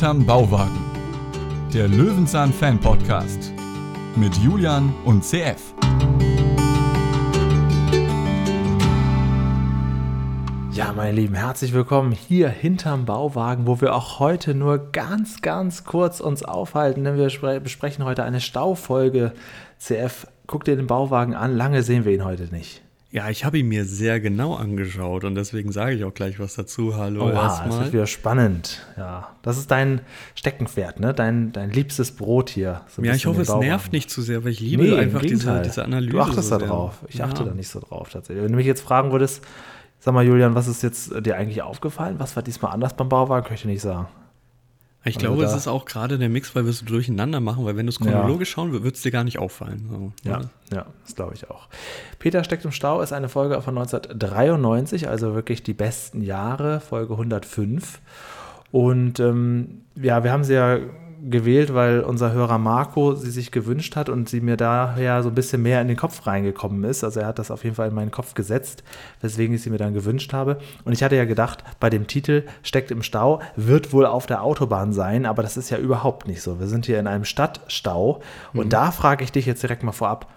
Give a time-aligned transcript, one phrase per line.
[0.00, 0.80] Hinterm Bauwagen.
[1.74, 3.52] Der Löwenzahn Fan Podcast
[4.16, 5.74] mit Julian und CF.
[10.72, 15.84] Ja, meine Lieben, herzlich willkommen hier hinterm Bauwagen, wo wir auch heute nur ganz, ganz
[15.84, 19.34] kurz uns aufhalten, denn wir besprechen heute eine Staufolge.
[19.78, 22.80] CF, guck dir den Bauwagen an, lange sehen wir ihn heute nicht.
[23.12, 26.54] Ja, ich habe ihn mir sehr genau angeschaut und deswegen sage ich auch gleich was
[26.54, 26.94] dazu.
[26.96, 27.68] Hallo oh, erstmal.
[27.68, 28.86] Das wird wieder spannend.
[28.96, 30.02] Ja, das ist dein
[30.36, 31.12] Steckenpferd, ne?
[31.12, 32.82] Dein, dein liebstes Brot hier.
[32.86, 35.60] So ja, ich hoffe, es nervt nicht zu sehr, weil ich liebe nee, einfach diese,
[35.62, 36.12] diese Analyse.
[36.12, 37.04] Du achtest so da drauf.
[37.08, 37.48] Ich achte ja.
[37.48, 38.44] da nicht so drauf tatsächlich.
[38.44, 39.42] Wenn du mich jetzt fragen würdest,
[39.98, 42.14] sag mal, Julian, was ist jetzt dir eigentlich aufgefallen?
[42.18, 43.44] Was war diesmal anders beim Bauwagen?
[43.44, 44.06] Könnte ich nicht sagen.
[45.02, 47.74] Ich also glaube, es ist auch gerade der Mix, weil wir es durcheinander machen, weil
[47.76, 48.54] wenn du es chronologisch ja.
[48.54, 49.86] schauen, wird es dir gar nicht auffallen.
[49.90, 50.40] So, ja,
[50.72, 51.68] ja, das glaube ich auch.
[52.18, 57.14] Peter steckt im Stau ist eine Folge von 1993, also wirklich die besten Jahre, Folge
[57.14, 57.98] 105.
[58.72, 60.78] Und ähm, ja, wir haben sie ja
[61.28, 65.34] gewählt, weil unser Hörer Marco sie sich gewünscht hat und sie mir daher so ein
[65.34, 67.04] bisschen mehr in den Kopf reingekommen ist.
[67.04, 68.82] Also er hat das auf jeden Fall in meinen Kopf gesetzt,
[69.20, 70.58] weswegen ich sie mir dann gewünscht habe.
[70.84, 74.42] Und ich hatte ja gedacht, bei dem Titel steckt im Stau, wird wohl auf der
[74.42, 76.60] Autobahn sein, aber das ist ja überhaupt nicht so.
[76.60, 78.20] Wir sind hier in einem Stadtstau
[78.52, 78.70] und mhm.
[78.70, 80.28] da frage ich dich jetzt direkt mal vorab,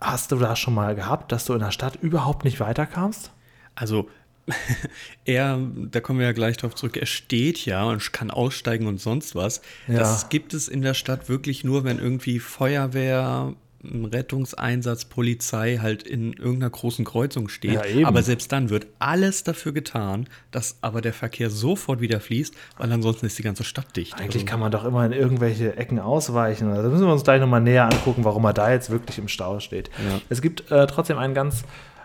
[0.00, 3.32] hast du das schon mal gehabt, dass du in der Stadt überhaupt nicht weiterkamst?
[3.74, 4.08] Also
[5.24, 5.58] er,
[5.90, 9.34] da kommen wir ja gleich drauf zurück, er steht ja und kann aussteigen und sonst
[9.34, 9.60] was.
[9.88, 9.98] Ja.
[9.98, 16.32] Das gibt es in der Stadt wirklich nur, wenn irgendwie Feuerwehr, Rettungseinsatz, Polizei halt in
[16.32, 17.74] irgendeiner großen Kreuzung steht.
[17.94, 22.54] Ja, aber selbst dann wird alles dafür getan, dass aber der Verkehr sofort wieder fließt,
[22.78, 24.14] weil ansonsten ist die ganze Stadt dicht.
[24.14, 24.46] Eigentlich also.
[24.46, 26.70] kann man doch immer in irgendwelche Ecken ausweichen.
[26.70, 29.60] Also müssen wir uns gleich nochmal näher angucken, warum er da jetzt wirklich im Stau
[29.60, 29.90] steht.
[29.98, 30.20] Ja.
[30.28, 31.64] Es gibt äh, trotzdem einen ganz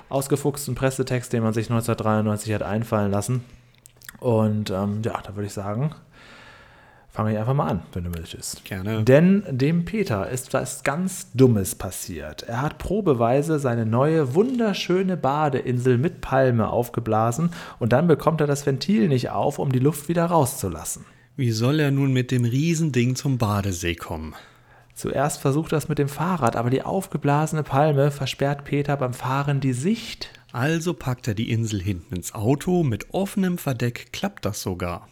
[0.09, 3.43] ausgefuchsten Pressetext, den man sich 1993 hat einfallen lassen.
[4.19, 5.91] Und ähm, ja, da würde ich sagen,
[7.09, 8.65] fange ich einfach mal an, wenn du möchtest.
[8.65, 9.03] Gerne.
[9.03, 12.43] Denn dem Peter ist was ganz Dummes passiert.
[12.43, 18.65] Er hat probeweise seine neue wunderschöne Badeinsel mit Palme aufgeblasen und dann bekommt er das
[18.65, 21.05] Ventil nicht auf, um die Luft wieder rauszulassen.
[21.35, 24.35] Wie soll er nun mit dem Riesending zum Badesee kommen?
[24.99, 29.61] Zuerst versucht er es mit dem Fahrrad, aber die aufgeblasene Palme versperrt Peter beim Fahren
[29.61, 30.29] die Sicht.
[30.51, 35.07] Also packt er die Insel hinten ins Auto, mit offenem Verdeck klappt das sogar.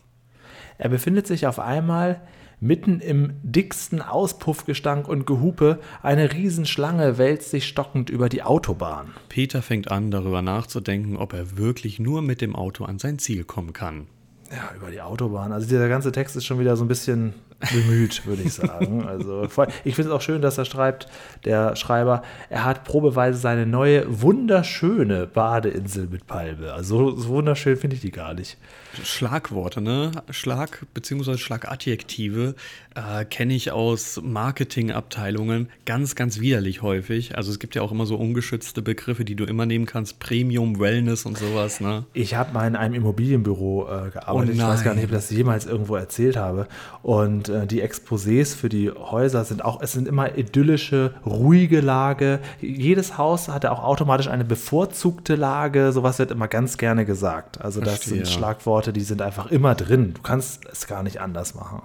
[0.77, 2.19] Er befindet sich auf einmal
[2.59, 9.13] mitten im dicksten Auspuffgestank und Gehupe, eine Riesenschlange wälzt sich stockend über die Autobahn.
[9.29, 13.45] Peter fängt an, darüber nachzudenken, ob er wirklich nur mit dem Auto an sein Ziel
[13.45, 14.07] kommen kann.
[14.51, 15.51] Ja, über die Autobahn.
[15.51, 17.33] Also dieser ganze Text ist schon wieder so ein bisschen
[17.71, 19.03] bemüht, würde ich sagen.
[19.07, 19.47] Also
[19.83, 21.07] ich finde es auch schön, dass er schreibt,
[21.43, 26.71] der Schreiber, er hat probeweise seine neue wunderschöne Badeinsel mit Palme.
[26.73, 28.57] Also so wunderschön finde ich die gar nicht.
[29.03, 30.11] Schlagworte, ne?
[30.29, 31.37] Schlag- bzw.
[31.37, 32.55] Schlagadjektive
[32.97, 37.37] äh, kenne ich aus Marketingabteilungen ganz, ganz widerlich häufig.
[37.37, 40.19] Also es gibt ja auch immer so ungeschützte Begriffe, die du immer nehmen kannst.
[40.19, 42.05] Premium, Wellness und sowas, ne?
[42.13, 44.49] Ich habe mal in einem Immobilienbüro äh, gearbeitet.
[44.49, 46.67] Oh ich weiß gar nicht, ob ich das jemals irgendwo erzählt habe.
[47.03, 52.39] Und äh, die Exposés für die Häuser sind auch, es sind immer idyllische, ruhige Lage.
[52.61, 55.91] Jedes Haus hat ja auch automatisch eine bevorzugte Lage.
[55.91, 57.61] Sowas wird immer ganz gerne gesagt.
[57.61, 60.13] Also das Verstehe, sind Schlagworte Worte, die sind einfach immer drin.
[60.13, 61.81] Du kannst es gar nicht anders machen.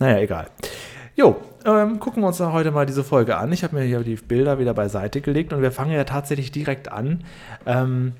[0.00, 0.46] Naja, egal.
[1.14, 3.52] Jo, ähm, gucken wir uns heute mal diese Folge an.
[3.52, 6.90] Ich habe mir hier die Bilder wieder beiseite gelegt und wir fangen ja tatsächlich direkt
[6.90, 7.22] an.
[7.66, 8.14] Ähm,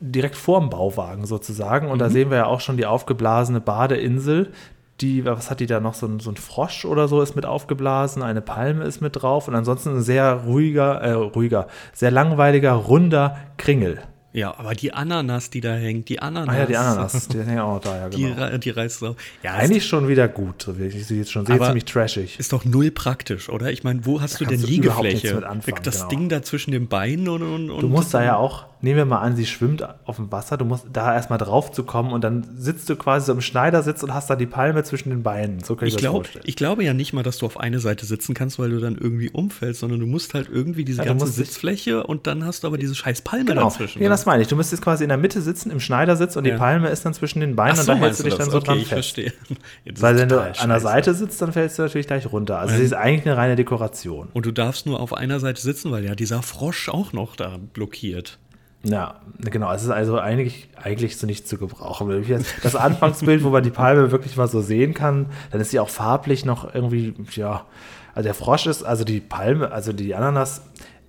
[0.00, 1.88] direkt vorm Bauwagen sozusagen.
[1.88, 2.00] Und mhm.
[2.00, 4.52] da sehen wir ja auch schon die aufgeblasene Badeinsel.
[5.00, 5.94] Die, was hat die da noch?
[5.94, 9.48] So ein, so ein, Frosch oder so ist mit aufgeblasen, eine Palme ist mit drauf
[9.48, 14.02] und ansonsten ein sehr ruhiger, äh, ruhiger, sehr langweiliger, runder Kringel.
[14.32, 16.54] Ja, aber die Ananas, die da hängt, die Ananas.
[16.54, 18.50] Ah ja, die Ananas, die hängen auch da, ja, genau.
[18.50, 19.16] Die, die reißt so.
[19.42, 22.38] Ja, Eigentlich schon wieder gut, so wie ich sie jetzt schon sehe, ziemlich trashig.
[22.38, 23.72] Ist doch null praktisch, oder?
[23.72, 25.40] Ich meine, wo hast da du denn Liegefläche?
[25.82, 26.08] das genau.
[26.08, 29.04] Ding da zwischen den Beinen und, und, und Du musst da ja auch nehmen wir
[29.04, 32.22] mal an, sie schwimmt auf dem Wasser, du musst da erstmal drauf zu kommen und
[32.22, 35.62] dann sitzt du quasi so im Schneidersitz und hast da die Palme zwischen den Beinen.
[35.64, 36.44] So kann ich, ich glaub, das vorstellen.
[36.46, 38.96] Ich glaube ja nicht mal, dass du auf eine Seite sitzen kannst, weil du dann
[38.96, 42.68] irgendwie umfällst, sondern du musst halt irgendwie diese ja, ganze Sitzfläche und dann hast du
[42.68, 43.64] aber diese scheiß Palme genau.
[43.64, 44.02] dazwischen.
[44.02, 44.48] Ja, das meine ich.
[44.48, 46.52] Du müsstest quasi in der Mitte sitzen, im Schneidersitz und ja.
[46.52, 48.58] die Palme ist dann zwischen den Beinen so, und da hältst du dich dann so
[48.58, 48.88] okay, dran fest.
[48.88, 49.32] Verstehe.
[49.98, 52.58] Weil wenn du an der Seite sitzt, dann fällst du natürlich gleich runter.
[52.58, 54.28] Also es ist eigentlich eine reine Dekoration.
[54.32, 57.58] Und du darfst nur auf einer Seite sitzen, weil ja dieser Frosch auch noch da
[57.72, 58.38] blockiert.
[58.84, 59.72] Ja, genau.
[59.72, 62.24] Es ist also eigentlich, eigentlich so nicht zu gebrauchen.
[62.62, 65.88] Das Anfangsbild, wo man die Palme wirklich mal so sehen kann, dann ist sie auch
[65.88, 67.66] farblich noch irgendwie, ja,
[68.14, 70.62] also der Frosch ist, also die Palme, also die Ananas,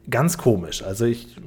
[0.10, 0.84] ganz komisch.
[0.84, 1.38] Also ich,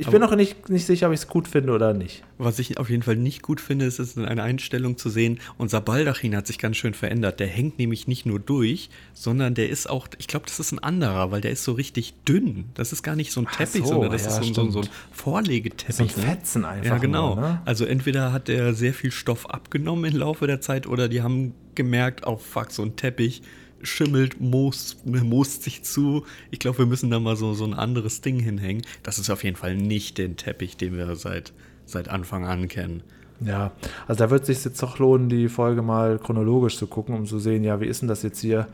[0.00, 2.22] ich bin noch nicht, nicht sicher, ob ich es gut finde oder nicht.
[2.38, 5.38] Was ich auf jeden Fall nicht gut finde, ist es in einer Einstellung zu sehen,
[5.58, 7.38] unser Baldachin hat sich ganz schön verändert.
[7.40, 10.78] Der hängt nämlich nicht nur durch, sondern der ist auch, ich glaube, das ist ein
[10.78, 12.66] anderer, weil der ist so richtig dünn.
[12.74, 14.80] Das ist gar nicht so ein Teppich, so, sondern das ja, ist so, so, so,
[14.80, 15.96] ein Vorlegeteppich.
[15.96, 16.34] So ein ne?
[16.34, 16.86] Fetzen einfach.
[16.86, 17.34] Ja, genau.
[17.34, 17.62] Nur, ne?
[17.64, 21.54] Also entweder hat der sehr viel Stoff abgenommen im Laufe der Zeit oder die haben
[21.74, 23.42] gemerkt, oh fuck, so ein Teppich
[23.82, 26.24] schimmelt, moost, moost sich zu.
[26.50, 28.82] Ich glaube, wir müssen da mal so, so ein anderes Ding hinhängen.
[29.02, 31.52] Das ist auf jeden Fall nicht den Teppich, den wir seit,
[31.86, 33.02] seit Anfang an kennen.
[33.40, 33.72] Ja,
[34.06, 37.24] also da wird es sich jetzt doch lohnen, die Folge mal chronologisch zu gucken, um
[37.24, 38.68] zu sehen, ja, wie ist denn das jetzt hier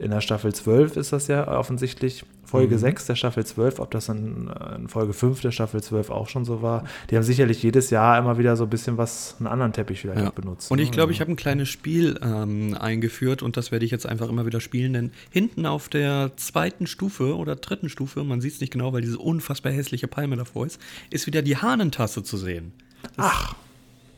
[0.00, 2.24] in der Staffel 12 ist das ja offensichtlich.
[2.42, 2.80] Folge mhm.
[2.80, 6.44] 6 der Staffel 12, ob das in, in, Folge 5 der Staffel 12 auch schon
[6.44, 6.84] so war.
[7.08, 10.20] Die haben sicherlich jedes Jahr immer wieder so ein bisschen was, einen anderen Teppich vielleicht
[10.20, 10.30] ja.
[10.30, 10.68] benutzt.
[10.68, 10.94] Und ich ne?
[10.96, 14.46] glaube, ich habe ein kleines Spiel ähm, eingeführt und das werde ich jetzt einfach immer
[14.46, 18.72] wieder spielen, denn hinten auf der zweiten Stufe oder dritten Stufe, man sieht es nicht
[18.72, 20.80] genau, weil diese unfassbar hässliche Palme davor ist,
[21.10, 22.72] ist wieder die Hahnentasse zu sehen.
[23.16, 23.54] Das, Ach.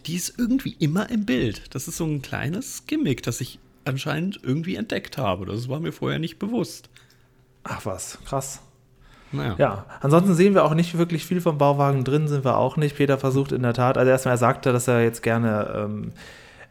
[0.07, 1.75] Die ist irgendwie immer im Bild.
[1.75, 5.47] Das ist so ein kleines Gimmick, das ich anscheinend irgendwie entdeckt habe.
[5.47, 6.89] Das war mir vorher nicht bewusst.
[7.65, 8.63] Ach was, krass.
[9.33, 9.55] Naja.
[9.59, 12.97] Ja, ansonsten sehen wir auch nicht wirklich viel vom Bauwagen drin, sind wir auch nicht.
[12.97, 16.13] Peter versucht in der Tat, also erstmal er sagte, dass er jetzt gerne ähm,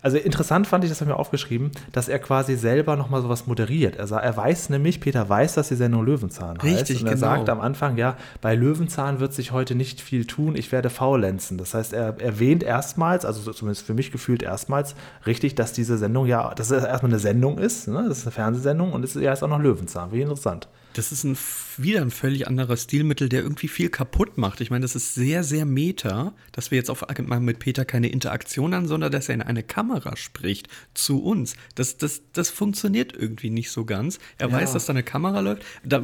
[0.02, 3.46] also interessant fand ich, das habe ich mir aufgeschrieben, dass er quasi selber nochmal sowas
[3.46, 3.98] moderiert.
[3.98, 6.66] Er, er weiß nämlich, Peter weiß, dass die Sendung Löwenzahn heißt.
[6.66, 7.28] Richtig, und er genau.
[7.28, 11.58] sagt am Anfang, ja, bei Löwenzahn wird sich heute nicht viel tun, ich werde faulenzen.
[11.58, 14.96] Das heißt, er erwähnt erstmals, also zumindest für mich gefühlt erstmals,
[15.26, 18.06] richtig, dass diese Sendung ja, dass es erstmal eine Sendung ist, ne?
[18.08, 20.12] das ist eine Fernsehsendung und es ist ja auch noch Löwenzahn.
[20.12, 20.68] Wie interessant.
[20.94, 21.38] Das ist ein,
[21.78, 24.62] wieder ein völlig anderer Stilmittel, der irgendwie viel kaputt macht.
[24.62, 28.10] Ich meine, das ist sehr, sehr meta, dass wir jetzt auf einmal mit Peter keine
[28.10, 31.56] Interaktion haben, sondern dass er in eine Kamera spricht zu uns.
[31.76, 34.20] Das, das, das funktioniert irgendwie nicht so ganz.
[34.38, 34.54] Er ja.
[34.54, 35.64] weiß, dass da eine Kamera läuft.
[35.84, 36.02] Da,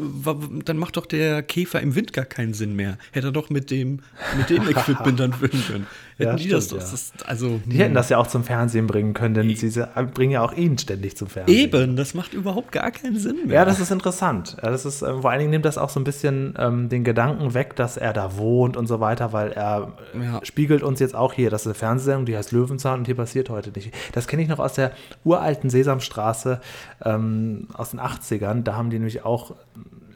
[0.65, 2.97] dann macht doch der Käfer im Wind gar keinen Sinn mehr.
[3.11, 4.01] Hätte er doch mit dem,
[4.37, 5.87] mit dem Equipment dann filmen können.
[6.17, 6.77] Hätten ja, die stimmt, das, ja.
[6.77, 10.41] das, also, die hätten das ja auch zum Fernsehen bringen können, denn sie bringen ja
[10.41, 11.57] auch ihn ständig zum Fernsehen.
[11.57, 13.57] Eben, das macht überhaupt gar keinen Sinn mehr.
[13.57, 14.57] Ja, das ist interessant.
[14.77, 17.55] Das ist, äh, vor allen Dingen nimmt das auch so ein bisschen ähm, den Gedanken
[17.55, 20.39] weg, dass er da wohnt und so weiter, weil er ja.
[20.43, 23.49] spiegelt uns jetzt auch hier, das ist eine Fernsehsendung, die heißt Löwenzahn und hier passiert
[23.49, 23.91] heute nicht.
[24.13, 24.91] Das kenne ich noch aus der
[25.23, 26.61] uralten Sesamstraße
[27.03, 28.61] ähm, aus den 80ern.
[28.61, 29.55] Da haben die nämlich auch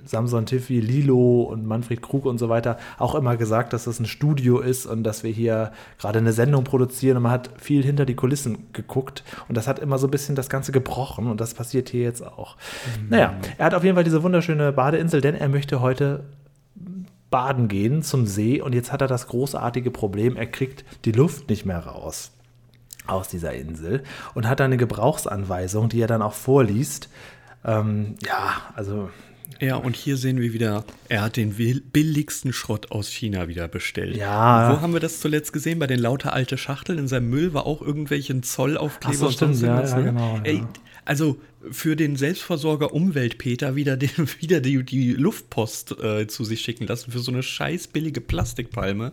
[0.05, 4.05] Samson Tiffy, Lilo und Manfred Krug und so weiter auch immer gesagt, dass das ein
[4.05, 8.05] Studio ist und dass wir hier gerade eine Sendung produzieren und man hat viel hinter
[8.05, 11.53] die Kulissen geguckt und das hat immer so ein bisschen das Ganze gebrochen und das
[11.53, 12.57] passiert hier jetzt auch.
[13.01, 13.09] Mhm.
[13.09, 16.23] Naja, er hat auf jeden Fall diese wunderschöne Badeinsel, denn er möchte heute
[17.29, 21.49] baden gehen zum See und jetzt hat er das großartige Problem, er kriegt die Luft
[21.49, 22.31] nicht mehr raus
[23.07, 24.03] aus dieser Insel
[24.35, 27.09] und hat dann eine Gebrauchsanweisung, die er dann auch vorliest.
[27.63, 29.09] Ähm, ja, also
[29.61, 34.17] ja, und hier sehen wir wieder, er hat den billigsten Schrott aus China wieder bestellt.
[34.17, 34.71] Ja.
[34.71, 35.79] Wo haben wir das zuletzt gesehen?
[35.79, 36.97] Bei den lauter alte Schachteln.
[36.97, 39.15] In seinem Müll war auch irgendwelchen Zollaufkleber.
[39.15, 40.03] Ach so, stimmt, ja, ja, ne?
[40.03, 40.35] genau.
[40.37, 40.43] Ja.
[40.43, 40.63] Ey,
[41.05, 41.37] also
[41.69, 44.09] für den Selbstversorger Umweltpeter wieder, den,
[44.39, 49.11] wieder die, die Luftpost äh, zu sich schicken lassen für so eine scheiß billige Plastikpalme.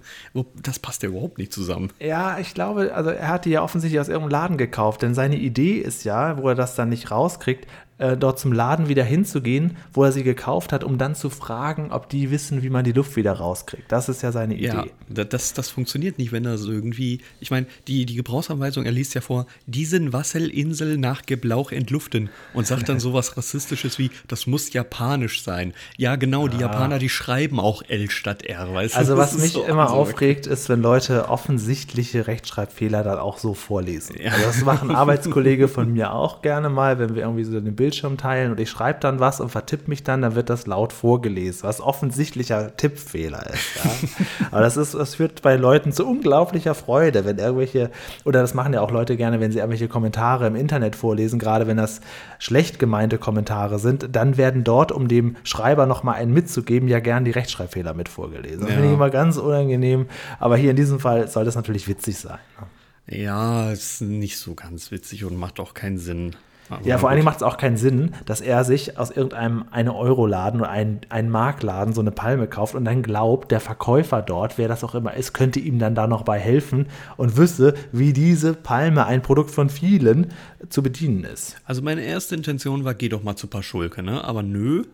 [0.62, 1.90] Das passt ja überhaupt nicht zusammen.
[2.00, 5.36] Ja, ich glaube, also er hat die ja offensichtlich aus irgendeinem Laden gekauft, denn seine
[5.36, 7.66] Idee ist ja, wo er das dann nicht rauskriegt,
[7.98, 11.90] äh, dort zum Laden wieder hinzugehen, wo er sie gekauft hat, um dann zu fragen,
[11.90, 13.90] ob die wissen, wie man die Luft wieder rauskriegt.
[13.90, 14.90] Das ist ja seine Idee.
[15.14, 18.92] Ja, das, das funktioniert nicht, wenn er so irgendwie, ich meine, die, die Gebrauchsanweisung, er
[18.92, 24.46] liest ja vor, diesen Wasselinsel nach Geblauch entluften und sagt dann sowas Rassistisches wie, das
[24.46, 25.74] muss japanisch sein.
[25.96, 26.68] Ja, genau, die ja.
[26.68, 28.98] Japaner, die schreiben auch L statt R, weißt du?
[28.98, 34.16] Also was mich so immer aufregt, ist, wenn Leute offensichtliche Rechtschreibfehler dann auch so vorlesen.
[34.20, 34.32] Ja.
[34.32, 37.87] Also das machen Arbeitskollege von mir auch gerne mal, wenn wir irgendwie so den Bild
[37.88, 40.92] Bildschirm teilen und ich schreibe dann was und vertippe mich dann, dann wird das laut
[40.92, 43.76] vorgelesen, was offensichtlicher Tippfehler ist.
[43.76, 44.26] Ja?
[44.50, 47.90] Aber das ist, das führt bei Leuten zu unglaublicher Freude, wenn irgendwelche,
[48.26, 51.66] oder das machen ja auch Leute gerne, wenn sie irgendwelche Kommentare im Internet vorlesen, gerade
[51.66, 52.02] wenn das
[52.38, 57.24] schlecht gemeinte Kommentare sind, dann werden dort, um dem Schreiber nochmal einen mitzugeben, ja gern
[57.24, 58.60] die Rechtschreibfehler mit vorgelesen.
[58.60, 58.74] Das ja.
[58.74, 62.38] finde ich immer ganz unangenehm, aber hier in diesem Fall soll das natürlich witzig sein.
[62.60, 62.66] Ne?
[63.10, 66.36] Ja, ist nicht so ganz witzig und macht auch keinen Sinn.
[66.70, 69.64] Aber ja, vor allen Dingen macht es auch keinen Sinn, dass er sich aus irgendeinem
[69.70, 74.22] eine Euro-Laden oder ein, ein Marktladen so eine Palme kauft und dann glaubt, der Verkäufer
[74.22, 77.74] dort, wer das auch immer ist, könnte ihm dann da noch bei helfen und wüsste,
[77.92, 80.32] wie diese Palme, ein Produkt von vielen,
[80.68, 81.56] zu bedienen ist.
[81.64, 84.24] Also meine erste Intention war, geh doch mal zu Paschulke, ne?
[84.24, 84.84] Aber nö,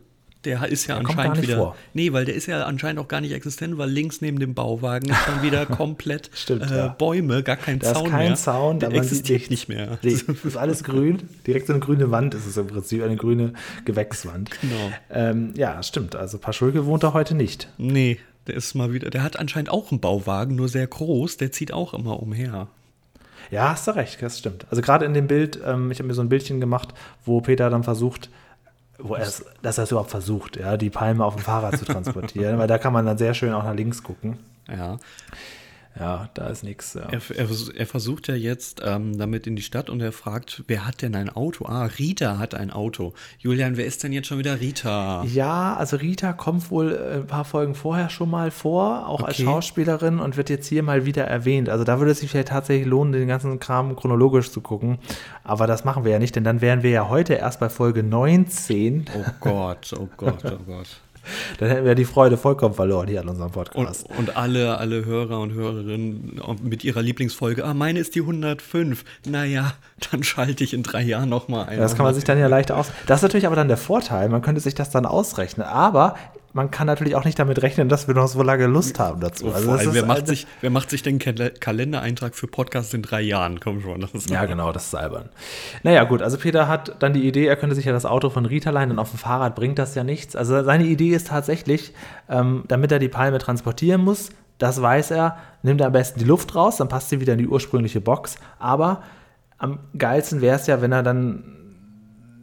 [0.44, 1.56] der ist ja der anscheinend wieder.
[1.56, 1.76] Vor.
[1.92, 5.08] Nee, weil der ist ja anscheinend auch gar nicht existent, weil links neben dem Bauwagen
[5.10, 6.90] ist dann wieder komplett Stimmt, äh.
[6.98, 8.34] Bäume, gar kein da Zaun ist kein mehr.
[8.36, 9.98] Zaun, der existiert nicht mehr.
[10.02, 11.28] Nee, ist alles grün.
[11.46, 13.52] Direkt so eine grüne Wand ist es im Prinzip, eine grüne
[13.84, 14.50] Gewächswand.
[14.60, 14.92] Genau.
[15.10, 16.16] Ähm, ja, stimmt.
[16.16, 17.68] Also Paschulke wohnt da heute nicht.
[17.78, 21.50] Nee, Der ist mal wieder, der hat anscheinend auch einen Bauwagen, nur sehr groß, der
[21.52, 22.68] zieht auch immer umher.
[23.50, 24.66] Ja, hast du recht, das stimmt.
[24.70, 26.88] Also gerade in dem Bild, ähm, ich habe mir so ein Bildchen gemacht,
[27.24, 28.30] wo Peter dann versucht,
[29.04, 31.84] wo er es, dass er es überhaupt versucht, ja, die Palme auf dem Fahrrad zu
[31.84, 34.38] transportieren, weil da kann man dann sehr schön auch nach links gucken.
[34.66, 34.99] Ja.
[35.98, 36.94] Ja, da ist nichts.
[36.94, 37.02] Ja.
[37.02, 40.86] Er, er, er, versucht ja jetzt ähm, damit in die Stadt und er fragt, wer
[40.86, 41.66] hat denn ein Auto?
[41.66, 43.14] Ah, Rita hat ein Auto.
[43.38, 45.24] Julian, wer ist denn jetzt schon wieder Rita?
[45.24, 49.26] Ja, also Rita kommt wohl äh, ein paar Folgen vorher schon mal vor, auch okay.
[49.26, 51.68] als Schauspielerin und wird jetzt hier mal wieder erwähnt.
[51.68, 54.98] Also da würde es sich vielleicht tatsächlich lohnen, den ganzen Kram chronologisch zu gucken.
[55.44, 58.02] Aber das machen wir ja nicht, denn dann wären wir ja heute erst bei Folge
[58.02, 59.06] 19.
[59.14, 60.88] Oh Gott, oh Gott, oh Gott.
[61.59, 64.09] Dann hätten wir die Freude vollkommen verloren hier an unserem Podcast.
[64.09, 69.04] Und, und alle, alle Hörer und Hörerinnen mit ihrer Lieblingsfolge, ah, meine ist die 105.
[69.26, 69.75] Naja,
[70.11, 71.78] dann schalte ich in drei Jahren nochmal ein.
[71.78, 72.90] Das kann man sich dann ja leicht aus.
[73.07, 75.66] Das ist natürlich aber dann der Vorteil, man könnte sich das dann ausrechnen.
[75.66, 76.16] Aber
[76.54, 79.52] man kann natürlich auch nicht damit rechnen, dass wir noch so lange Lust haben dazu.
[79.52, 83.58] Also allem, wer, macht sich, wer macht sich den Kalendereintrag für Podcasts in drei Jahren?
[83.58, 84.06] Komm schon.
[84.28, 85.30] ja, genau, das ist albern.
[85.82, 88.46] Naja, gut, also Peter hat dann die Idee, er könnte sich ja das Auto von
[88.46, 90.37] Rita leihen und auf dem Fahrrad bringt das ja nichts.
[90.37, 91.92] Also seine Idee ist tatsächlich,
[92.28, 96.25] ähm, damit er die Palme transportieren muss, das weiß er, nimmt er am besten die
[96.25, 98.37] Luft raus, dann passt sie wieder in die ursprüngliche Box.
[98.61, 99.02] Aber
[99.58, 101.42] am geilsten wäre es ja, wenn er dann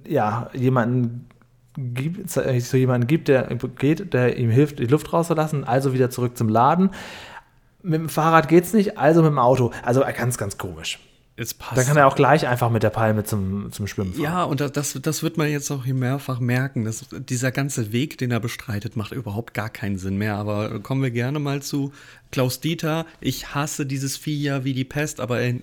[0.06, 1.30] ja jemanden
[1.76, 3.44] gibt, so jemanden gibt, der
[3.78, 6.92] geht, der ihm hilft, die Luft rauszulassen, also wieder zurück zum Laden.
[7.84, 9.72] Mit dem Fahrrad geht es nicht, also mit dem Auto.
[9.84, 11.00] Also ganz, ganz komisch.
[11.38, 11.78] Es passt.
[11.78, 14.24] Dann kann er auch gleich einfach mit der Palme zum, zum Schwimmen fahren.
[14.24, 16.84] Ja, und das, das wird man jetzt auch hier mehrfach merken.
[16.86, 20.36] Dass dieser ganze Weg, den er bestreitet, macht überhaupt gar keinen Sinn mehr.
[20.36, 21.94] Aber kommen wir gerne mal zu
[22.32, 23.06] Klaus Dieter.
[23.22, 25.56] Ich hasse dieses Vieh ja wie die Pest, aber er,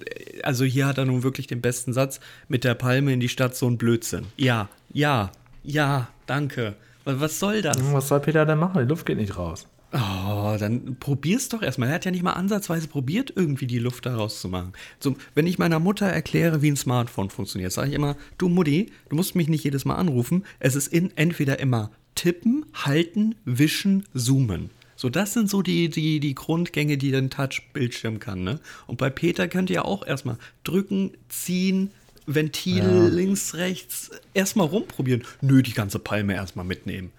[0.42, 2.18] also hier hat er nun wirklich den besten Satz.
[2.48, 4.24] Mit der Palme in die Stadt so ein Blödsinn.
[4.36, 5.30] Ja, ja,
[5.68, 6.74] ja, danke.
[7.04, 7.76] Was soll das?
[7.92, 8.80] Was soll Peter denn machen?
[8.80, 9.66] Die Luft geht nicht raus.
[9.92, 11.88] Oh, dann probier's doch erstmal.
[11.88, 14.72] Er hat ja nicht mal ansatzweise probiert, irgendwie die Luft da rauszumachen.
[14.98, 18.92] So, wenn ich meiner Mutter erkläre, wie ein Smartphone funktioniert, sage ich immer, du Mutti,
[19.08, 20.44] du musst mich nicht jedes Mal anrufen.
[20.58, 24.70] Es ist in, entweder immer tippen, halten, wischen, zoomen.
[24.96, 28.42] So, das sind so die, die, die Grundgänge, die ein Touch-Bildschirm kann.
[28.42, 28.58] Ne?
[28.86, 31.92] Und bei Peter könnt ihr auch erstmal drücken, ziehen,
[32.28, 33.08] Ventil ja.
[33.08, 35.24] links, rechts erstmal rumprobieren.
[35.40, 37.10] Nö, die ganze Palme erstmal mitnehmen.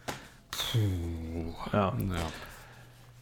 [0.51, 1.53] Puh.
[1.73, 1.97] Ja.
[1.97, 2.31] ja.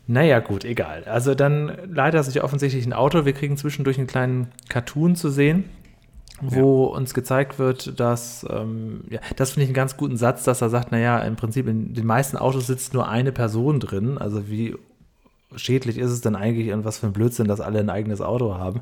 [0.08, 1.03] Naja, gut, egal.
[1.03, 3.25] Also dann leider sich offensichtlich ein Auto.
[3.25, 5.65] Wir kriegen zwischendurch einen kleinen Cartoon zu sehen,
[6.39, 6.98] wo ja.
[6.98, 10.70] uns gezeigt wird, dass, ähm, ja, das finde ich einen ganz guten Satz, dass er
[10.70, 14.17] sagt, naja, im Prinzip in den meisten Autos sitzt nur eine Person drin.
[14.17, 14.75] Also wie
[15.56, 18.56] schädlich ist es denn eigentlich und was für ein Blödsinn, dass alle ein eigenes Auto
[18.56, 18.82] haben.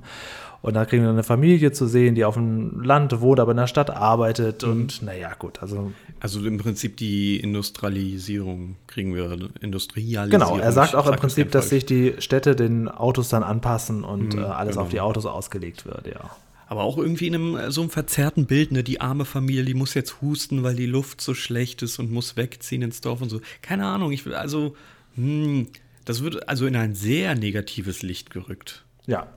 [0.61, 3.57] Und da kriegen wir eine Familie zu sehen, die auf dem Land wohnt, aber in
[3.57, 4.63] der Stadt arbeitet.
[4.63, 4.71] Mhm.
[4.71, 5.61] Und naja, gut.
[5.61, 10.31] Also, also im Prinzip die Industrialisierung kriegen wir, Industrialisierung.
[10.31, 14.33] Genau, er sagt auch im Prinzip, dass sich die Städte den Autos dann anpassen und
[14.33, 14.85] mhm, äh, alles genau.
[14.85, 16.31] auf die Autos ausgelegt wird, ja.
[16.67, 18.83] Aber auch irgendwie in einem so einem verzerrten Bild, ne?
[18.83, 22.37] Die arme Familie, die muss jetzt husten, weil die Luft so schlecht ist und muss
[22.37, 23.39] wegziehen ins Dorf und so.
[23.61, 24.75] Keine Ahnung, ich will, also,
[25.13, 25.67] hm,
[26.05, 28.85] das wird also in ein sehr negatives Licht gerückt.
[29.05, 29.27] Ja,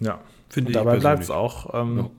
[0.00, 0.20] ja.
[0.48, 1.74] Finde und dabei bleibt es auch.
[1.74, 2.10] Ähm, ja.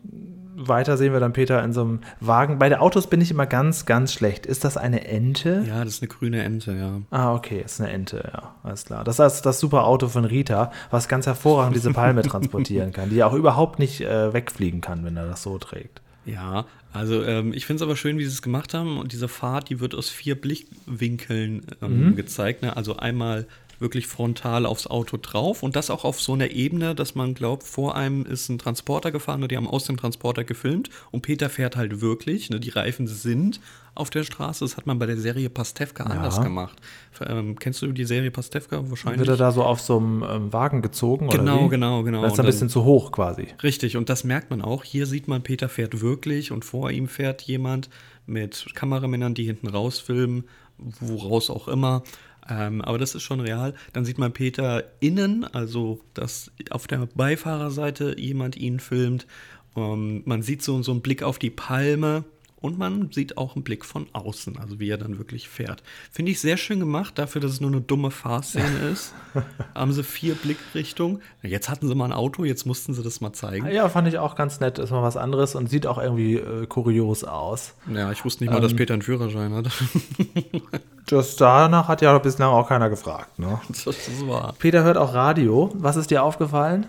[0.57, 2.59] Weiter sehen wir dann Peter in so einem Wagen.
[2.59, 4.45] Bei den Autos bin ich immer ganz, ganz schlecht.
[4.45, 5.65] Ist das eine Ente?
[5.67, 7.01] Ja, das ist eine grüne Ente, ja.
[7.11, 8.55] Ah, okay, ist eine Ente, ja.
[8.63, 9.03] Alles klar.
[9.03, 13.23] Das ist das super Auto von Rita, was ganz hervorragend diese Palme transportieren kann, die
[13.23, 16.01] auch überhaupt nicht äh, wegfliegen kann, wenn er das so trägt.
[16.25, 18.97] Ja, also ähm, ich finde es aber schön, wie sie es gemacht haben.
[18.97, 22.15] Und diese Fahrt, die wird aus vier Blickwinkeln ähm, mhm.
[22.15, 22.61] gezeigt.
[22.61, 22.75] Ne?
[22.75, 23.45] Also einmal
[23.79, 27.63] wirklich frontal aufs Auto drauf und das auch auf so einer Ebene, dass man glaubt,
[27.63, 31.49] vor einem ist ein Transporter gefahren und die haben aus dem Transporter gefilmt und Peter
[31.49, 33.59] fährt halt wirklich, ne, die Reifen sind
[33.95, 34.63] auf der Straße.
[34.63, 36.09] Das hat man bei der Serie Pastewka ja.
[36.11, 36.77] anders gemacht.
[37.25, 39.19] Ähm, kennst du die Serie Pastewka wahrscheinlich?
[39.19, 41.29] Wird er da so auf so einem ähm, Wagen gezogen?
[41.29, 42.21] Genau, genau, genau.
[42.21, 43.47] Das ist ein bisschen zu hoch quasi.
[43.63, 44.83] Richtig, und das merkt man auch.
[44.83, 47.89] Hier sieht man, Peter fährt wirklich und vor ihm fährt jemand
[48.27, 50.43] mit Kameramännern, die hinten rausfilmen,
[50.99, 52.03] woraus auch immer.
[52.49, 53.73] Ähm, aber das ist schon real.
[53.93, 59.25] Dann sieht man Peter innen, also dass auf der Beifahrerseite jemand ihn filmt.
[59.75, 62.23] Ähm, man sieht so, so einen Blick auf die Palme
[62.61, 65.83] und man sieht auch einen Blick von außen, also wie er dann wirklich fährt.
[66.11, 69.13] Finde ich sehr schön gemacht, dafür, dass es nur eine dumme Fahrszene ist.
[69.75, 71.21] Haben sie vier Blickrichtungen.
[71.43, 73.67] Jetzt hatten sie mal ein Auto, jetzt mussten sie das mal zeigen.
[73.67, 74.79] Ja, fand ich auch ganz nett.
[74.79, 77.75] Ist mal was anderes und sieht auch irgendwie äh, kurios aus.
[77.93, 79.69] Ja, ich wusste nicht mal, ähm, dass Peter einen Führerschein hat.
[81.07, 83.37] das danach hat ja bislang auch keiner gefragt.
[83.37, 83.59] Ne?
[83.85, 84.55] Das ist wahr.
[84.57, 85.71] Peter hört auch Radio.
[85.75, 86.87] Was ist dir aufgefallen?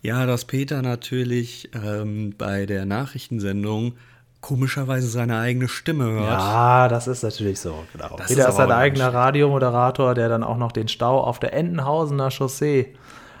[0.00, 3.94] Ja, dass Peter natürlich ähm, bei der Nachrichtensendung
[4.40, 6.30] komischerweise seine eigene Stimme hört.
[6.30, 8.16] Ja, das ist natürlich so, genau.
[8.16, 11.52] Das Peter ist, ist sein eigener Radiomoderator, der dann auch noch den Stau auf der
[11.52, 12.94] Entenhausener Chaussee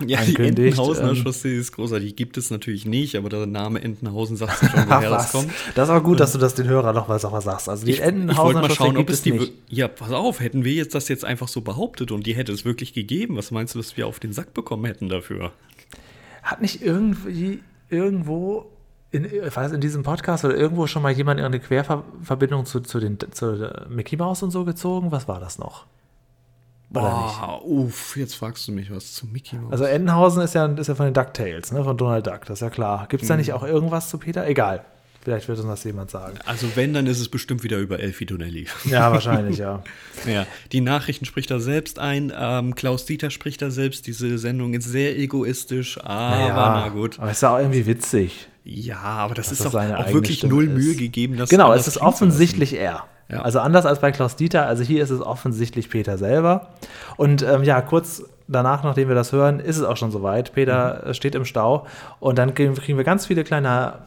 [0.06, 2.14] ja, die Entenhausener ähm, Chaussee ist großartig.
[2.14, 5.50] Gibt es natürlich nicht, aber der Name Entenhausen sagt schon, woher das kommt.
[5.74, 7.68] Das ist auch gut, dass du das den Hörern noch mal sagst.
[7.68, 9.32] Also die ich, Entenhausener ich mal schauen, ob es die.
[9.32, 9.52] Nicht.
[9.68, 12.64] Ja, pass auf, hätten wir jetzt das jetzt einfach so behauptet und die hätte es
[12.64, 15.52] wirklich gegeben, was meinst du, dass wir auf den Sack bekommen hätten dafür?
[16.42, 18.70] Hat nicht irgendwie irgendwo
[19.10, 23.18] in, weiß, in diesem Podcast oder irgendwo schon mal jemand eine Querverbindung zu, zu, den,
[23.32, 25.12] zu Mickey Mouse und so gezogen?
[25.12, 25.86] Was war das noch?
[26.90, 29.72] Boah, uff, jetzt fragst du mich was zu Mickey Mouse.
[29.72, 32.60] Also Entenhausen ist ja, ist ja von den DuckTales, ne, von Donald Duck, das ist
[32.60, 33.06] ja klar.
[33.08, 33.54] Gibt es da nicht mhm.
[33.54, 34.46] auch irgendwas zu Peter?
[34.46, 34.84] Egal.
[35.20, 36.38] Vielleicht wird uns das jemand sagen.
[36.46, 38.66] Also wenn, dann ist es bestimmt wieder über Elfie Donnelly.
[38.84, 39.82] Ja, wahrscheinlich, ja.
[40.26, 42.32] ja, die Nachrichten spricht er selbst ein.
[42.34, 44.06] Ähm, Klaus Dieter spricht er selbst.
[44.06, 47.18] Diese Sendung ist sehr egoistisch, aber naja, na gut.
[47.18, 48.48] Aber ist ja auch irgendwie witzig.
[48.70, 51.38] Ja, aber das ist doch auch wirklich Stimme null Mühe gegeben.
[51.38, 53.04] Dass genau, es ist offensichtlich er.
[53.30, 53.40] Ja.
[53.40, 56.68] Also anders als bei Klaus Dieter, also hier ist es offensichtlich Peter selber.
[57.16, 60.52] Und ähm, ja, kurz danach, nachdem wir das hören, ist es auch schon soweit.
[60.52, 61.14] Peter mhm.
[61.14, 61.86] steht im Stau
[62.20, 64.00] und dann kriegen wir ganz viele kleine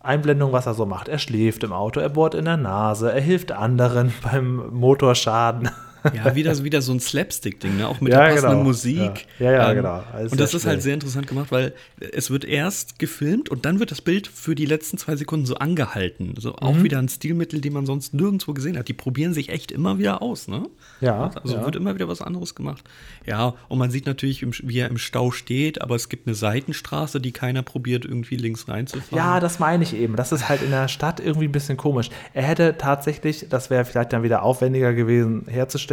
[0.00, 1.08] Einblendungen, was er so macht.
[1.08, 5.68] Er schläft im Auto, er bohrt in der Nase, er hilft anderen beim Motorschaden.
[6.14, 7.88] Ja, wieder, wieder so ein Slapstick-Ding, ne?
[7.88, 8.64] auch mit ja, der passenden genau.
[8.64, 9.26] Musik.
[9.38, 10.04] Ja, ja, ja ähm, genau.
[10.12, 11.74] Also und das ist halt sehr interessant gemacht, weil
[12.12, 15.56] es wird erst gefilmt und dann wird das Bild für die letzten zwei Sekunden so
[15.56, 16.32] angehalten.
[16.36, 16.58] Also mhm.
[16.58, 18.88] auch wieder ein Stilmittel, den man sonst nirgendwo gesehen hat.
[18.88, 20.68] Die probieren sich echt immer wieder aus, ne?
[21.00, 21.30] Ja.
[21.42, 21.64] Also ja.
[21.64, 22.84] wird immer wieder was anderes gemacht.
[23.26, 27.20] Ja, und man sieht natürlich, wie er im Stau steht, aber es gibt eine Seitenstraße,
[27.20, 29.16] die keiner probiert, irgendwie links reinzufahren.
[29.16, 30.16] Ja, das meine ich eben.
[30.16, 32.10] Das ist halt in der Stadt irgendwie ein bisschen komisch.
[32.32, 35.85] Er hätte tatsächlich, das wäre vielleicht dann wieder aufwendiger gewesen herzustellen,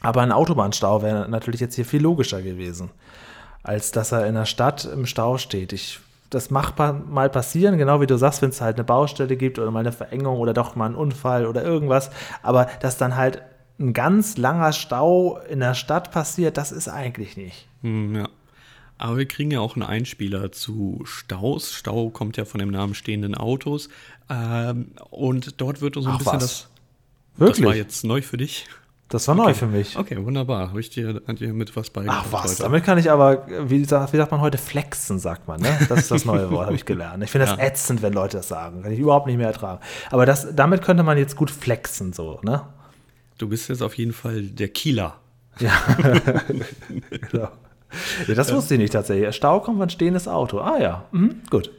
[0.00, 2.90] aber ein Autobahnstau wäre natürlich jetzt hier viel logischer gewesen,
[3.62, 5.72] als dass er in der Stadt im Stau steht.
[5.72, 9.58] Ich, das macht mal passieren, genau wie du sagst, wenn es halt eine Baustelle gibt
[9.58, 12.10] oder mal eine Verengung oder doch mal einen Unfall oder irgendwas.
[12.42, 13.42] Aber dass dann halt
[13.78, 17.66] ein ganz langer Stau in der Stadt passiert, das ist eigentlich nicht.
[17.82, 18.28] Hm, ja.
[18.98, 21.72] Aber wir kriegen ja auch einen Einspieler zu Staus.
[21.72, 23.88] Stau kommt ja von dem Namen stehenden Autos.
[24.28, 26.42] Ähm, und dort wird uns so ein Ach, bisschen was?
[26.42, 26.68] das.
[27.36, 27.64] Wirklich?
[27.64, 28.66] Das war jetzt neu für dich.
[29.10, 29.44] Das war okay.
[29.44, 29.98] neu für mich.
[29.98, 30.68] Okay, wunderbar.
[30.68, 32.26] Habe ich dir, dir mit was beigebracht?
[32.28, 32.62] Ach was, heute.
[32.62, 35.60] damit kann ich aber, wie sagt, wie sagt man heute, flexen, sagt man.
[35.60, 35.76] Ne?
[35.88, 37.22] Das ist das neue Wort, habe ich gelernt.
[37.24, 37.64] Ich finde das ja.
[37.64, 38.82] ätzend, wenn Leute das sagen.
[38.82, 39.80] Kann ich überhaupt nicht mehr ertragen.
[40.12, 42.62] Aber das, damit könnte man jetzt gut flexen, so, ne?
[43.38, 45.16] Du bist jetzt auf jeden Fall der Kieler.
[45.58, 45.72] Ja.
[47.32, 47.48] genau.
[48.28, 49.34] Ja, das wusste ich nicht tatsächlich.
[49.34, 50.60] Stau kommt von stehendes Auto.
[50.60, 51.72] Ah ja, mhm, gut.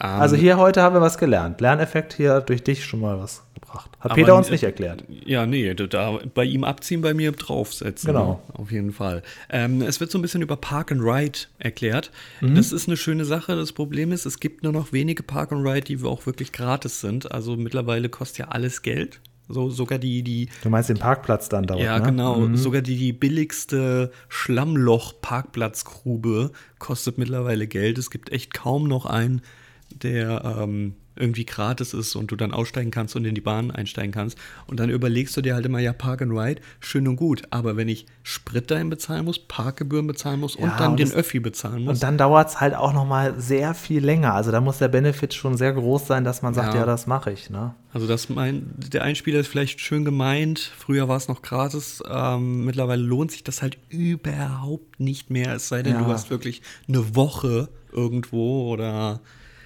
[0.00, 1.60] Um, also hier heute haben wir was gelernt.
[1.60, 3.90] Lerneffekt hier durch dich schon mal was gebracht.
[4.00, 5.04] Hat Peter uns nicht erklärt.
[5.08, 8.08] Ja, nee, da bei ihm abziehen, bei mir draufsetzen.
[8.08, 8.42] Genau.
[8.54, 9.22] Auf jeden Fall.
[9.50, 12.10] Ähm, es wird so ein bisschen über Park and Ride erklärt.
[12.40, 12.54] Mhm.
[12.54, 13.54] Das ist eine schöne Sache.
[13.54, 17.00] Das Problem ist, es gibt nur noch wenige Park and Ride, die auch wirklich gratis
[17.00, 17.32] sind.
[17.32, 19.20] Also mittlerweile kostet ja alles Geld.
[19.48, 20.48] So, sogar die, die.
[20.62, 21.80] Du meinst den Parkplatz dann dort?
[21.80, 22.06] Ja, ne?
[22.06, 22.36] genau.
[22.36, 22.56] Mhm.
[22.56, 27.98] Sogar die, die billigste Schlammloch-Parkplatzgrube kostet mittlerweile Geld.
[27.98, 29.42] Es gibt echt kaum noch einen,
[29.94, 34.12] der ähm, irgendwie gratis ist und du dann aussteigen kannst und in die Bahn einsteigen
[34.12, 34.38] kannst.
[34.66, 37.42] Und dann überlegst du dir halt immer, ja, Park and Ride, schön und gut.
[37.50, 41.08] Aber wenn ich Sprit dahin bezahlen muss, Parkgebühren bezahlen muss ja, und dann und den
[41.08, 41.94] das, Öffi bezahlen muss.
[41.94, 44.34] Und dann dauert es halt auch nochmal sehr viel länger.
[44.34, 47.06] Also da muss der Benefit schon sehr groß sein, dass man sagt, ja, ja das
[47.06, 47.50] mache ich.
[47.50, 47.74] Ne?
[47.92, 50.60] Also das mein, der Einspieler ist vielleicht schön gemeint.
[50.60, 52.02] Früher war es noch gratis.
[52.08, 55.54] Ähm, mittlerweile lohnt sich das halt überhaupt nicht mehr.
[55.54, 56.02] Es sei denn, ja.
[56.02, 59.20] du hast wirklich eine Woche irgendwo oder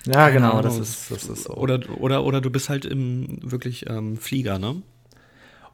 [0.06, 1.54] ja, genau, das ist, das ist so.
[1.54, 4.82] Oder, oder, oder du bist halt im wirklich ähm, Flieger, ne?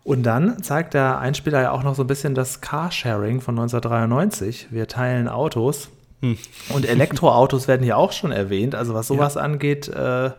[0.04, 4.68] Und dann zeigt der Einspieler ja auch noch so ein bisschen das Carsharing von 1993.
[4.70, 5.90] Wir teilen Autos.
[6.20, 6.38] Hm.
[6.70, 8.74] Und Elektroautos werden hier auch schon erwähnt.
[8.74, 9.42] Also was sowas ja.
[9.42, 10.30] angeht, äh,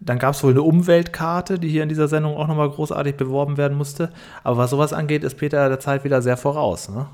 [0.00, 3.56] dann gab es wohl eine Umweltkarte, die hier in dieser Sendung auch nochmal großartig beworben
[3.56, 4.10] werden musste.
[4.44, 6.88] Aber was sowas angeht, ist Peter der Zeit wieder sehr voraus.
[6.88, 7.06] Ne?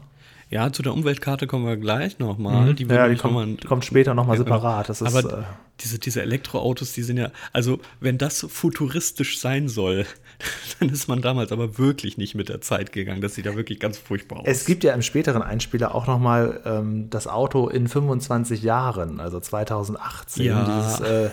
[0.53, 2.67] Ja, zu der Umweltkarte kommen wir gleich nochmal.
[2.67, 2.77] Mhm.
[2.77, 4.91] Die ja, die kommt, mal, kommt später nochmal ja, separat.
[4.91, 5.43] Das ist, aber äh,
[5.81, 10.05] diese, diese Elektroautos, die sind ja, also wenn das futuristisch sein soll,
[10.81, 13.20] dann ist man damals aber wirklich nicht mit der Zeit gegangen.
[13.20, 14.44] Das sieht ja wirklich ganz furchtbar aus.
[14.46, 19.40] Es gibt ja im späteren Einspieler auch nochmal ähm, das Auto in 25 Jahren, also
[19.40, 20.44] 2018.
[20.44, 21.31] Ja, dieses, äh,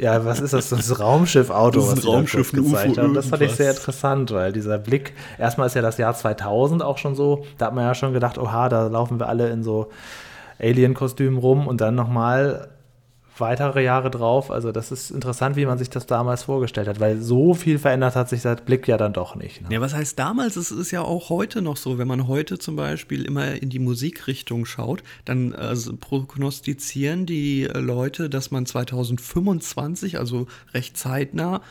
[0.00, 0.68] ja was ist das?
[0.68, 3.14] Das Raumschiff-Auto, was ein Raumschiff, da gezeigt haben.
[3.14, 6.98] Das fand ich sehr interessant, weil dieser Blick, erstmal ist ja das Jahr 2000 auch
[6.98, 9.90] schon so, da hat man ja schon gedacht, oha, da laufen wir alle in so
[10.60, 12.68] Alien-Kostümen rum und dann nochmal
[13.40, 14.50] weitere Jahre drauf.
[14.50, 18.16] Also das ist interessant, wie man sich das damals vorgestellt hat, weil so viel verändert
[18.16, 19.62] hat sich seit Blick ja dann doch nicht.
[19.62, 19.68] Ne?
[19.74, 20.56] Ja, was heißt damals?
[20.56, 23.78] Es ist ja auch heute noch so, wenn man heute zum Beispiel immer in die
[23.78, 31.62] Musikrichtung schaut, dann also prognostizieren die Leute, dass man 2025, also recht zeitnah,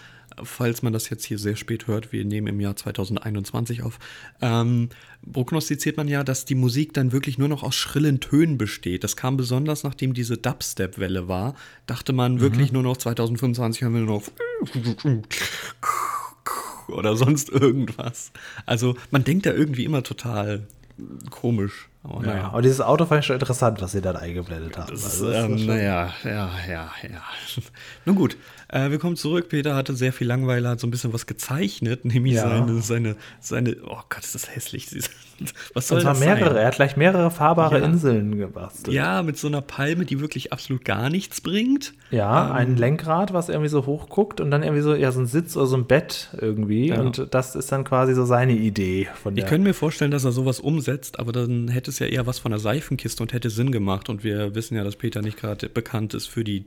[0.43, 3.99] falls man das jetzt hier sehr spät hört, wir nehmen im Jahr 2021 auf,
[4.41, 4.89] ähm,
[5.31, 9.03] prognostiziert man ja, dass die Musik dann wirklich nur noch aus schrillen Tönen besteht.
[9.03, 12.41] Das kam besonders, nachdem diese Dubstep-Welle war, dachte man mhm.
[12.41, 14.23] wirklich nur noch 2025 haben wir nur noch
[16.87, 18.31] oder sonst irgendwas.
[18.65, 20.67] Also man denkt da irgendwie immer total
[21.29, 21.89] komisch.
[22.03, 22.47] Aber, ja, naja.
[22.49, 24.91] aber dieses Auto fand ich schon interessant, was sie dann eingeblendet haben.
[24.91, 27.23] Das also, ähm, naja, ja, ja, ja.
[28.05, 28.37] Nun gut,
[28.69, 29.49] äh, wir kommen zurück.
[29.49, 32.49] Peter hatte sehr viel Langweiler, hat so ein bisschen was gezeichnet, nämlich ja.
[32.49, 34.87] seine, seine, seine, oh Gott, ist das hässlich.
[35.75, 36.57] Was soll das mehrere, sein?
[36.57, 37.85] er hat gleich mehrere fahrbare ja.
[37.85, 38.95] Inseln gebastelt.
[38.95, 41.93] Ja, mit so einer Palme, die wirklich absolut gar nichts bringt.
[42.09, 45.19] Ja, ähm, ein Lenkrad, was irgendwie so hoch guckt und dann irgendwie so, ja, so
[45.19, 46.87] ein Sitz oder so ein Bett irgendwie.
[46.87, 47.01] Ja.
[47.01, 49.43] Und das ist dann quasi so seine Idee von der.
[49.43, 52.39] Ich könnte mir vorstellen, dass er sowas umsetzt, aber dann hätte es ja eher was
[52.39, 54.09] von einer Seifenkiste und hätte Sinn gemacht.
[54.09, 56.65] Und wir wissen ja, dass Peter nicht gerade bekannt ist für die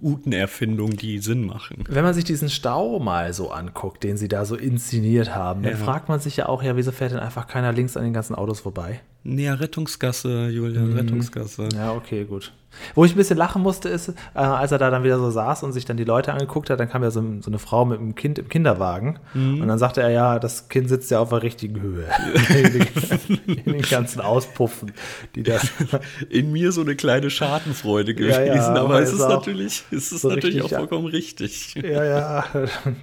[0.00, 1.84] guten Erfindungen, die Sinn machen.
[1.88, 5.76] Wenn man sich diesen Stau mal so anguckt, den sie da so inszeniert haben, dann
[5.76, 8.34] fragt man sich ja auch, ja, wieso fährt denn einfach keiner links an den ganzen
[8.34, 9.00] Autos vorbei?
[9.24, 10.96] Näher Rettungsgasse, Julian, mhm.
[10.96, 11.68] Rettungsgasse.
[11.74, 12.52] Ja, okay, gut.
[12.94, 15.62] Wo ich ein bisschen lachen musste, ist, äh, als er da dann wieder so saß
[15.62, 17.98] und sich dann die Leute angeguckt hat, dann kam ja so, so eine Frau mit
[17.98, 19.60] einem Kind im Kinderwagen mhm.
[19.60, 22.04] und dann sagte er, ja, das Kind sitzt ja auf der richtigen Höhe.
[23.46, 24.92] in, den ganzen Auspuffen,
[25.34, 25.70] die das.
[26.28, 30.22] In mir so eine kleine Schadenfreude gewesen, ja, ja, aber es ist, natürlich, es ist
[30.22, 31.74] so natürlich richtig, auch vollkommen richtig.
[31.74, 32.44] Ja, ja,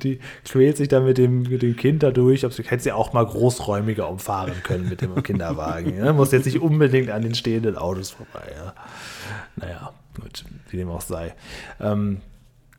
[0.03, 3.13] die quält sich dann mit dem, mit dem Kind dadurch, ob sie hätte sie auch
[3.13, 5.97] mal großräumiger umfahren können mit dem Kinderwagen.
[5.97, 6.10] Ja?
[6.13, 8.51] Muss jetzt nicht unbedingt an den stehenden Autos vorbei.
[8.55, 8.73] Ja?
[9.55, 11.33] Naja, gut, wie dem auch sei.
[11.79, 12.21] Ähm,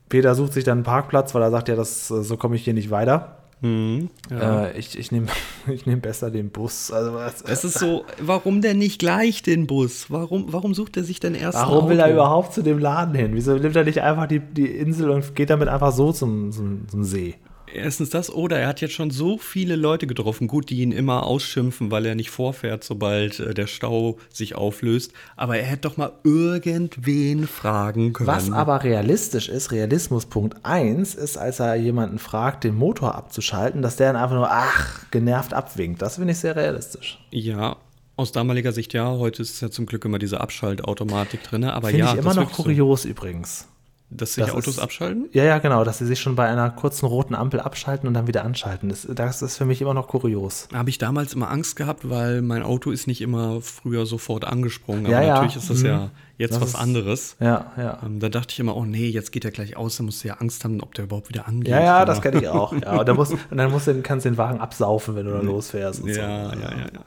[0.09, 2.73] Peter sucht sich dann einen Parkplatz, weil er sagt, ja, das, so komme ich hier
[2.73, 3.37] nicht weiter.
[3.63, 4.65] Mhm, ja.
[4.65, 5.27] äh, ich ich nehme
[5.73, 6.91] ich nehm besser den Bus.
[6.91, 7.17] Also,
[7.47, 10.07] es ist so, warum denn nicht gleich den Bus?
[10.09, 13.31] Warum, warum sucht er sich denn erst Warum will er überhaupt zu dem Laden hin?
[13.33, 16.89] Wieso nimmt er nicht einfach die, die Insel und geht damit einfach so zum, zum,
[16.89, 17.35] zum See?
[17.73, 21.25] Erstens das, oder er hat jetzt schon so viele Leute getroffen, gut, die ihn immer
[21.25, 25.11] ausschimpfen, weil er nicht vorfährt, sobald äh, der Stau sich auflöst.
[25.35, 28.27] Aber er hätte doch mal irgendwen fragen können.
[28.27, 33.81] Was aber realistisch ist, Realismus Punkt 1, ist, als er jemanden fragt, den Motor abzuschalten,
[33.81, 36.01] dass der dann einfach nur, ach, genervt abwinkt.
[36.01, 37.19] Das finde ich sehr realistisch.
[37.31, 37.77] Ja,
[38.15, 39.09] aus damaliger Sicht ja.
[39.09, 41.63] Heute ist ja zum Glück immer diese Abschaltautomatik drin.
[41.63, 43.67] Aber Finde ja, ich immer noch kurios übrigens.
[44.15, 45.29] Dass sich das Autos ist, abschalten?
[45.31, 48.27] Ja, ja, genau, dass sie sich schon bei einer kurzen roten Ampel abschalten und dann
[48.27, 48.89] wieder anschalten.
[48.89, 50.67] Das, das ist für mich immer noch kurios.
[50.73, 55.05] Habe ich damals immer Angst gehabt, weil mein Auto ist nicht immer früher sofort angesprungen.
[55.05, 55.85] Aber ja, natürlich ist das mhm.
[55.85, 57.35] ja jetzt das was ist, anderes.
[57.39, 57.99] Ja, ja.
[58.05, 60.27] Ähm, da dachte ich immer, oh nee, jetzt geht er gleich aus, dann musst du
[60.27, 61.69] ja Angst haben, ob der überhaupt wieder angeht.
[61.69, 62.73] Ja, ja, das kenne ich auch.
[62.73, 65.31] Ja, und dann, musst, und dann musst du, kannst du den Wagen absaufen, wenn du
[65.31, 66.05] da losfährst.
[66.05, 66.19] ja, so.
[66.19, 66.99] ja, ja, ja.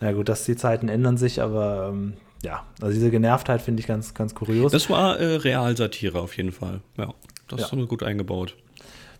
[0.00, 3.86] Na gut, dass die Zeiten ändern sich, aber ähm, ja, also diese Genervtheit finde ich
[3.86, 4.72] ganz, ganz kurios.
[4.72, 6.80] Das war äh, Realsatire auf jeden Fall.
[6.96, 7.12] Ja,
[7.48, 7.78] das ja.
[7.78, 8.56] ist gut eingebaut.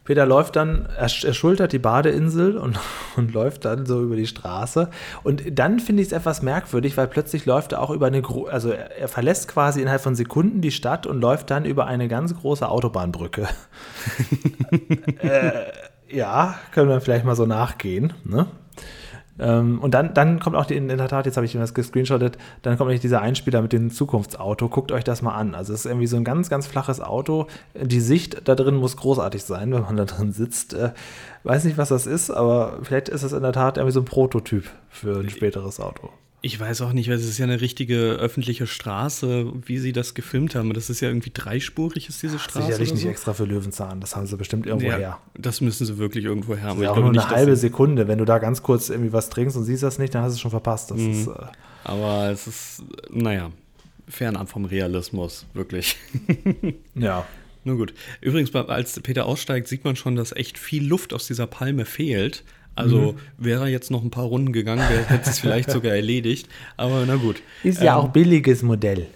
[0.04, 2.78] Peter läuft dann, er, er schultert die Badeinsel und,
[3.16, 4.88] und läuft dann so über die Straße.
[5.22, 8.70] Und dann finde ich es etwas merkwürdig, weil plötzlich läuft er auch über eine, also
[8.70, 12.35] er, er, verlässt quasi innerhalb von Sekunden die Stadt und läuft dann über eine ganz
[12.35, 13.46] große Autobahnbrücke.
[15.20, 15.52] äh,
[16.09, 18.14] ja, können wir vielleicht mal so nachgehen.
[18.24, 18.46] Ne?
[19.40, 22.37] Ähm, und dann, dann kommt auch die, in der Tat, jetzt habe ich das gescreenshottet,
[22.62, 24.68] dann kommt nämlich dieser Einspieler mit dem Zukunftsauto.
[24.68, 25.55] Guckt euch das mal an.
[25.55, 27.46] Also es ist irgendwie so ein ganz, ganz flaches Auto.
[27.74, 30.74] Die Sicht da drin muss großartig sein, wenn man da drin sitzt.
[30.74, 30.90] Äh,
[31.44, 34.05] weiß nicht, was das ist, aber vielleicht ist es in der Tat irgendwie so ein
[34.05, 36.11] Prototyp für ein späteres Auto.
[36.42, 40.14] Ich weiß auch nicht, weil es ist ja eine richtige öffentliche Straße, wie sie das
[40.14, 40.72] gefilmt haben.
[40.72, 42.66] Das ist ja irgendwie dreispurig, ist diese Straße.
[42.66, 43.09] Sicherlich nicht so?
[43.09, 45.18] extra für Löwenzahn, das haben sie bestimmt irgendwo ja, her.
[45.35, 46.83] Das müssen sie wirklich irgendwo her haben.
[46.83, 48.09] Ja, auch nur eine halbe Sekunde.
[48.09, 50.35] Wenn du da ganz kurz irgendwie was trinkst und siehst das nicht, dann hast du
[50.37, 50.94] es schon verpasst.
[50.94, 51.11] Mhm.
[51.11, 51.33] Ist, äh
[51.85, 53.50] Aber es ist, naja,
[54.09, 55.96] fernab vom Realismus, wirklich.
[56.94, 57.26] ja.
[57.64, 57.92] Nur gut.
[58.22, 62.44] Übrigens, als Peter aussteigt, sieht man schon, dass echt viel Luft aus dieser Palme fehlt.
[62.74, 63.16] Also mhm.
[63.38, 66.48] wäre jetzt noch ein paar Runden gegangen, hätte es vielleicht sogar erledigt.
[66.76, 67.42] Aber na gut.
[67.62, 69.06] Ist ja ähm, auch billiges Modell.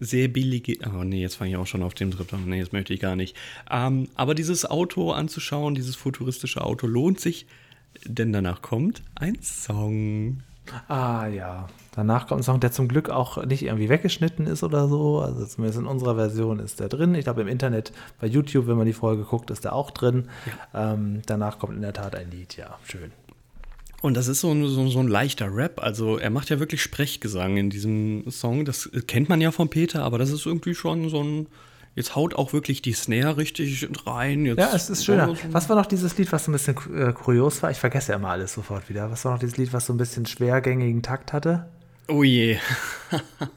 [0.00, 0.78] Sehr billige.
[0.86, 2.44] Oh nee, jetzt fange ich auch schon auf dem Trip an.
[2.46, 3.34] Nee, jetzt möchte ich gar nicht.
[3.70, 7.46] Ähm, aber dieses Auto anzuschauen, dieses futuristische Auto lohnt sich,
[8.04, 10.42] denn danach kommt ein Song.
[10.88, 11.68] Ah ja.
[11.96, 15.20] Danach kommt ein Song, der zum Glück auch nicht irgendwie weggeschnitten ist oder so.
[15.20, 17.14] Also zumindest in unserer Version ist der drin.
[17.14, 20.28] Ich glaube im Internet, bei YouTube, wenn man die Folge guckt, ist der auch drin.
[20.74, 20.92] Ja.
[20.92, 23.12] Ähm, danach kommt in der Tat ein Lied, ja, schön.
[24.02, 25.82] Und das ist so ein, so, so ein leichter Rap.
[25.82, 28.66] Also er macht ja wirklich Sprechgesang in diesem Song.
[28.66, 31.46] Das kennt man ja von Peter, aber das ist irgendwie schon so ein
[31.96, 34.44] Jetzt haut auch wirklich die Snare richtig rein.
[34.44, 35.34] Jetzt ja, es ist schöner.
[35.50, 37.70] Was war noch dieses Lied, was so ein bisschen äh, kurios war?
[37.70, 39.10] Ich vergesse ja immer alles sofort wieder.
[39.10, 41.70] Was war noch dieses Lied, was so ein bisschen schwergängigen Takt hatte?
[42.08, 42.58] Oh je.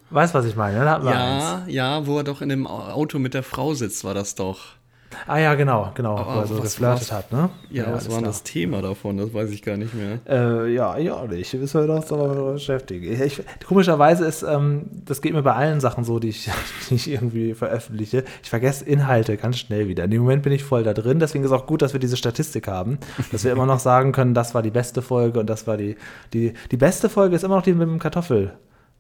[0.09, 0.79] weißt was ich meine?
[0.79, 0.85] Ne?
[0.85, 1.71] ja, eins.
[1.71, 4.78] ja, wo er doch in dem Auto mit der Frau sitzt, war das doch.
[5.27, 7.49] Ah ja, genau, genau, Aber wo er so geflirtet hat, ne?
[7.69, 9.17] Ja, ja was war das Thema davon?
[9.17, 10.19] Das weiß ich gar nicht mehr.
[10.27, 11.53] Äh, ja, ich auch nicht.
[11.53, 13.21] Müssen wir uns aber beschäftigen.
[13.21, 16.49] Ich, komischerweise ist, ähm, das geht mir bei allen Sachen so, die ich,
[16.89, 18.23] die ich irgendwie veröffentliche.
[18.43, 20.03] Ich vergesse Inhalte ganz schnell wieder.
[20.05, 21.19] In dem Moment bin ich voll da drin.
[21.19, 22.99] Deswegen ist auch gut, dass wir diese Statistik haben,
[23.31, 25.95] dass wir immer noch sagen können, das war die beste Folge und das war die,
[26.33, 28.53] die, die beste Folge ist immer noch die mit dem Kartoffel,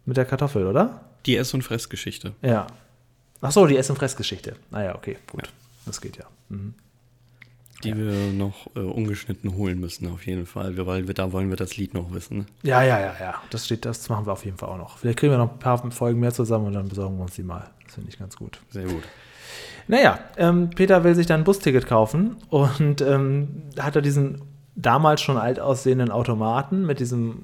[0.05, 1.01] mit der Kartoffel, oder?
[1.25, 2.33] Die Ess- und Fressgeschichte.
[2.41, 2.67] Ja.
[3.41, 4.55] Ach so, die Ess- und Fressgeschichte.
[4.71, 5.47] Naja, ah okay, gut.
[5.47, 5.53] Ja.
[5.85, 6.25] Das geht ja.
[6.49, 6.73] Mhm.
[7.83, 7.97] Die ja.
[7.97, 10.75] wir noch äh, ungeschnitten holen müssen, auf jeden Fall.
[10.75, 12.39] Wir, weil wir, da wollen wir das Lied noch wissen.
[12.39, 12.45] Ne?
[12.63, 13.35] Ja, ja, ja, ja.
[13.51, 14.97] Das steht, das machen wir auf jeden Fall auch noch.
[14.97, 17.43] Vielleicht kriegen wir noch ein paar Folgen mehr zusammen und dann besorgen wir uns die
[17.43, 17.69] mal.
[17.85, 18.59] Das finde ich ganz gut.
[18.69, 19.03] Sehr gut.
[19.87, 24.41] Naja, ähm, Peter will sich dann ein Busticket kaufen und ähm, hat er diesen
[24.75, 27.39] damals schon alt aussehenden Automaten mit diesem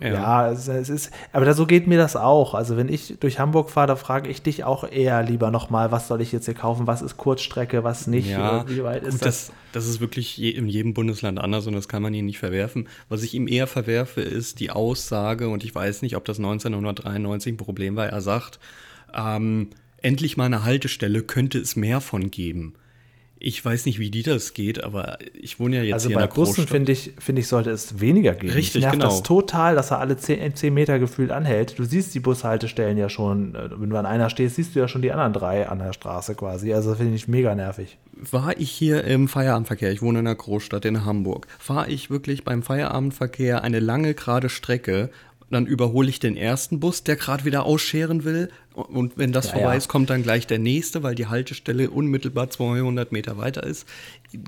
[0.00, 2.54] ja, ja es, es, ist, aber so geht mir das auch.
[2.54, 6.08] Also wenn ich durch Hamburg fahre, da frage ich dich auch eher lieber nochmal, was
[6.08, 9.26] soll ich jetzt hier kaufen, was ist Kurzstrecke, was nicht, ja, wie weit ist gut,
[9.26, 9.46] das?
[9.46, 9.52] das?
[9.72, 12.88] Das ist wirklich je, in jedem Bundesland anders und das kann man ihm nicht verwerfen.
[13.08, 17.54] Was ich ihm eher verwerfe, ist die Aussage, und ich weiß nicht, ob das 1993
[17.54, 18.58] ein Problem war, er sagt,
[19.14, 22.74] ähm, endlich mal eine Haltestelle könnte es mehr von geben.
[23.42, 26.20] Ich weiß nicht, wie die das geht, aber ich wohne ja jetzt also hier in
[26.20, 28.52] der Bussen Also bei Bussen, finde ich, find ich, sollte es weniger geben.
[28.52, 29.06] Richtig, nervt genau.
[29.06, 31.78] das total, dass er alle 10, 10 Meter gefühlt anhält.
[31.78, 34.88] Du siehst die Bushaltestellen ja schon, äh, wenn du an einer stehst, siehst du ja
[34.88, 36.74] schon die anderen drei an der Straße quasi.
[36.74, 37.96] Also finde ich mega nervig.
[38.30, 42.44] War ich hier im Feierabendverkehr, ich wohne in einer Großstadt in Hamburg, fahre ich wirklich
[42.44, 45.08] beim Feierabendverkehr eine lange gerade Strecke
[45.50, 48.50] dann überhole ich den ersten Bus, der gerade wieder ausscheren will.
[48.88, 49.74] Und wenn das ja, vorbei ja.
[49.74, 53.86] ist, kommt dann gleich der nächste, weil die Haltestelle unmittelbar 200 Meter weiter ist.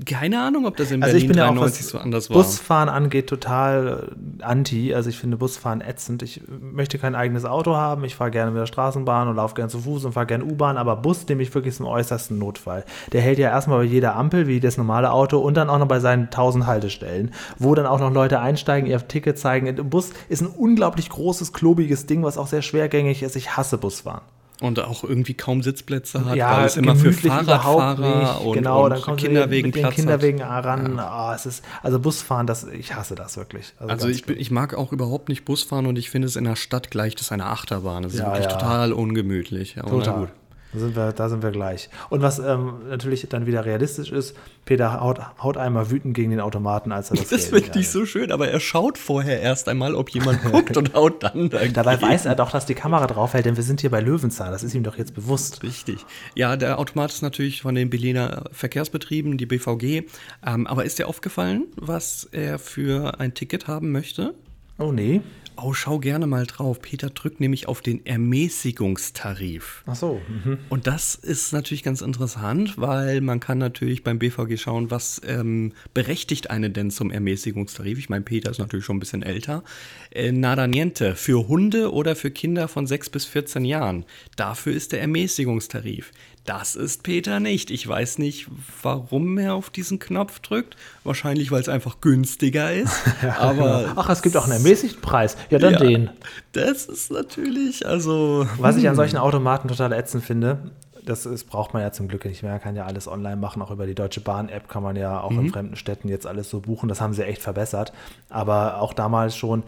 [0.06, 2.36] Keine Ahnung, ob das in also Berlin ich bin 93 auch, so anders war.
[2.36, 4.94] Busfahren angeht total äh, anti.
[4.94, 6.22] Also ich finde Busfahren ätzend.
[6.22, 8.04] Ich möchte kein eigenes Auto haben.
[8.04, 10.76] Ich fahre gerne mit der Straßenbahn und laufe gerne zu Fuß und fahre gerne U-Bahn.
[10.76, 12.84] Aber Bus nehme ich wirklich zum äußersten Notfall.
[13.12, 15.88] Der hält ja erstmal bei jeder Ampel, wie das normale Auto, und dann auch noch
[15.88, 19.66] bei seinen 1000 Haltestellen, wo dann auch noch Leute einsteigen, ihr Ticket zeigen.
[19.66, 23.36] Ein Bus ist ein unglaublich großes, klobiges Ding, was auch sehr schwergängig ist.
[23.36, 24.21] Ich hasse Busfahren.
[24.62, 29.06] Und auch irgendwie kaum Sitzplätze hat, ja, weil es immer für Fahrradfahrer und, genau, und
[29.06, 30.64] dann Kinderwegen mit den Kinderwegen hat.
[30.64, 30.96] ran.
[30.96, 31.30] Ja.
[31.30, 33.74] Oh, es ist, also Busfahren, das, ich hasse das wirklich.
[33.78, 36.56] Also, also ich, ich, mag auch überhaupt nicht Busfahren und ich finde es in der
[36.56, 38.04] Stadt gleich, das ist eine Achterbahn.
[38.04, 39.74] Das ist ja, wirklich total ungemütlich.
[39.74, 40.30] total.
[40.72, 41.90] Da sind wir, da sind wir gleich.
[42.08, 46.40] Und was ähm, natürlich dann wieder realistisch ist, Peter haut, haut einmal wütend gegen den
[46.40, 49.94] Automaten, als er das Das finde ich so schön, aber er schaut vorher erst einmal,
[49.94, 51.74] ob jemand guckt und haut dann dagegen.
[51.74, 54.50] Dabei weiß er doch, dass die Kamera draufhält, denn wir sind hier bei Löwenzahn.
[54.50, 55.62] Das ist ihm doch jetzt bewusst.
[55.62, 56.06] Richtig.
[56.34, 60.04] Ja, der Automat ist natürlich von den Berliner Verkehrsbetrieben, die BVG.
[60.46, 64.34] Ähm, aber ist dir aufgefallen, was er für ein Ticket haben möchte?
[64.78, 65.20] Oh nee.
[65.56, 66.80] Oh, schau gerne mal drauf.
[66.80, 69.82] Peter drückt nämlich auf den Ermäßigungstarif.
[69.86, 70.20] Ach so.
[70.28, 70.58] Mhm.
[70.68, 75.72] Und das ist natürlich ganz interessant, weil man kann natürlich beim BVG schauen, was ähm,
[75.94, 77.98] berechtigt einen denn zum Ermäßigungstarif.
[77.98, 79.62] Ich meine, Peter ist natürlich schon ein bisschen älter.
[80.10, 81.14] Äh, nada niente.
[81.16, 84.04] Für Hunde oder für Kinder von 6 bis 14 Jahren.
[84.36, 86.12] Dafür ist der Ermäßigungstarif.
[86.44, 87.70] Das ist Peter nicht.
[87.70, 88.48] Ich weiß nicht,
[88.82, 90.76] warum er auf diesen Knopf drückt.
[91.04, 92.92] Wahrscheinlich, weil es einfach günstiger ist.
[93.22, 93.92] ja, aber genau.
[93.96, 95.36] Ach, es gibt auch einen ermäßigten Preis.
[95.50, 96.10] Ja, dann ja, den.
[96.52, 98.46] Das ist natürlich, also.
[98.58, 98.96] Was ich an hm.
[98.96, 100.72] solchen Automaten total ätzend finde,
[101.04, 102.52] das ist, braucht man ja zum Glück nicht mehr.
[102.52, 103.62] Man kann ja alles online machen.
[103.62, 105.40] Auch über die Deutsche Bahn-App kann man ja auch mhm.
[105.40, 106.88] in fremden Städten jetzt alles so buchen.
[106.88, 107.92] Das haben sie echt verbessert.
[108.28, 109.62] Aber auch damals schon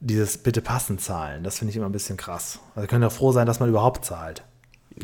[0.00, 2.60] dieses Bitte passen zahlen, das finde ich immer ein bisschen krass.
[2.76, 4.44] Also können ja froh sein, dass man überhaupt zahlt.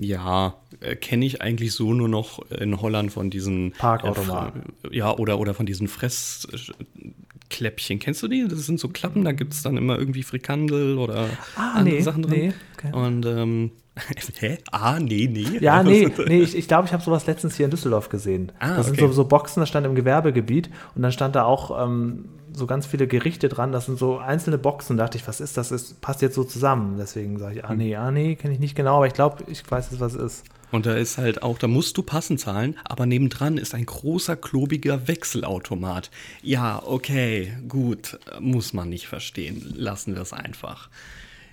[0.01, 4.73] Ja, äh, kenne ich eigentlich so nur noch in Holland von diesen Parkautomaten.
[4.91, 7.99] Äh, ja, oder, oder von diesen Fresskläppchen.
[7.99, 8.47] Kennst du die?
[8.49, 12.03] Das sind so Klappen, da gibt es dann immer irgendwie Frikandel oder ah, andere nee,
[12.03, 12.39] Sachen drin.
[12.39, 12.93] Nee, okay.
[12.93, 13.73] Und ähm,
[14.41, 14.59] Hä?
[14.73, 15.59] Ah, nee, nee.
[15.61, 18.53] Ja, nee, nee ich glaube, ich, glaub, ich habe sowas letztens hier in Düsseldorf gesehen.
[18.59, 19.01] Ah, das okay.
[19.01, 22.67] sind so, so Boxen, das stand im Gewerbegebiet und dann stand da auch ähm, so
[22.67, 23.73] ganz viele Gerichte dran.
[23.73, 24.97] Das sind so einzelne Boxen.
[24.97, 25.69] Da dachte ich, was ist das?
[25.71, 26.97] Das passt jetzt so zusammen.
[26.99, 29.69] Deswegen sage ich, ah nee, ah nee, kenne ich nicht genau, aber ich glaube, ich
[29.69, 30.45] weiß jetzt, was es ist.
[30.71, 34.35] Und da ist halt auch, da musst du passend zahlen, aber nebendran ist ein großer,
[34.35, 36.11] klobiger Wechselautomat.
[36.43, 39.73] Ja, okay, gut, muss man nicht verstehen.
[39.77, 40.89] Lassen wir es einfach.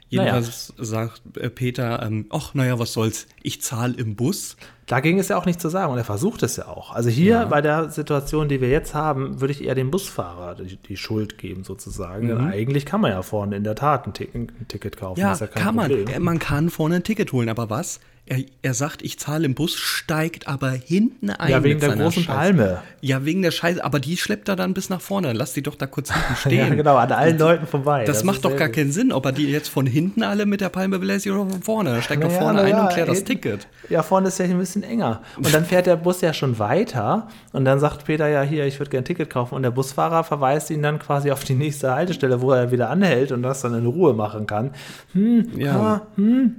[0.09, 0.85] Jedenfalls naja.
[0.85, 4.57] sagt äh, Peter, ähm, ach, naja, was soll's, ich zahle im Bus.
[4.91, 6.93] Dagegen ist ja auch nicht zu sagen und er versucht es ja auch.
[6.93, 7.45] Also hier ja.
[7.45, 11.37] bei der Situation, die wir jetzt haben, würde ich eher dem Busfahrer die, die Schuld
[11.37, 12.25] geben sozusagen.
[12.25, 12.27] Mhm.
[12.27, 15.21] Denn eigentlich kann man ja vorne in der Tat ein, ein Ticket kaufen.
[15.21, 16.03] Ja, ja kann Problem.
[16.11, 16.23] man.
[16.23, 18.01] Man kann vorne ein Ticket holen, aber was?
[18.27, 21.51] Er, er sagt, ich zahle im Bus, steigt aber hinten ein.
[21.51, 22.37] Ja, wegen der großen Scheiße.
[22.37, 22.81] Palme.
[23.01, 23.83] Ja, wegen der Scheiße.
[23.83, 25.33] Aber die schleppt er dann bis nach vorne.
[25.33, 26.57] Lass die doch da kurz hinten stehen.
[26.59, 28.05] ja, genau, an allen das, Leuten vorbei.
[28.05, 28.75] Das, das macht doch gar gut.
[28.77, 31.61] keinen Sinn, ob er die jetzt von hinten alle mit der Palme belästigt oder von
[31.63, 31.89] vorne.
[31.89, 33.67] Er steigt doch vorne ja, ein und klärt das Ticket.
[33.89, 35.21] Ja, vorne ist ja ein bisschen bisschen enger.
[35.37, 38.79] Und dann fährt der Bus ja schon weiter und dann sagt Peter ja hier, ich
[38.79, 41.93] würde gerne ein Ticket kaufen und der Busfahrer verweist ihn dann quasi auf die nächste
[41.93, 44.71] Haltestelle, wo er wieder anhält und das dann in Ruhe machen kann.
[45.13, 45.75] Hm, ja.
[45.75, 46.55] Ah, hm.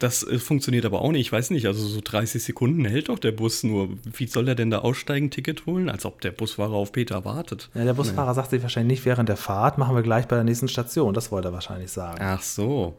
[0.00, 1.20] Das äh, funktioniert aber auch nicht.
[1.20, 3.90] Ich weiß nicht, also so 30 Sekunden hält doch der Bus nur.
[4.04, 5.88] Wie soll er denn da aussteigen, Ticket holen?
[5.88, 7.70] Als ob der Busfahrer auf Peter wartet.
[7.74, 8.34] Ja, der Busfahrer nee.
[8.34, 11.14] sagt sich wahrscheinlich nicht während der Fahrt, machen wir gleich bei der nächsten Station.
[11.14, 12.18] Das wollte er wahrscheinlich sagen.
[12.20, 12.94] Ach so.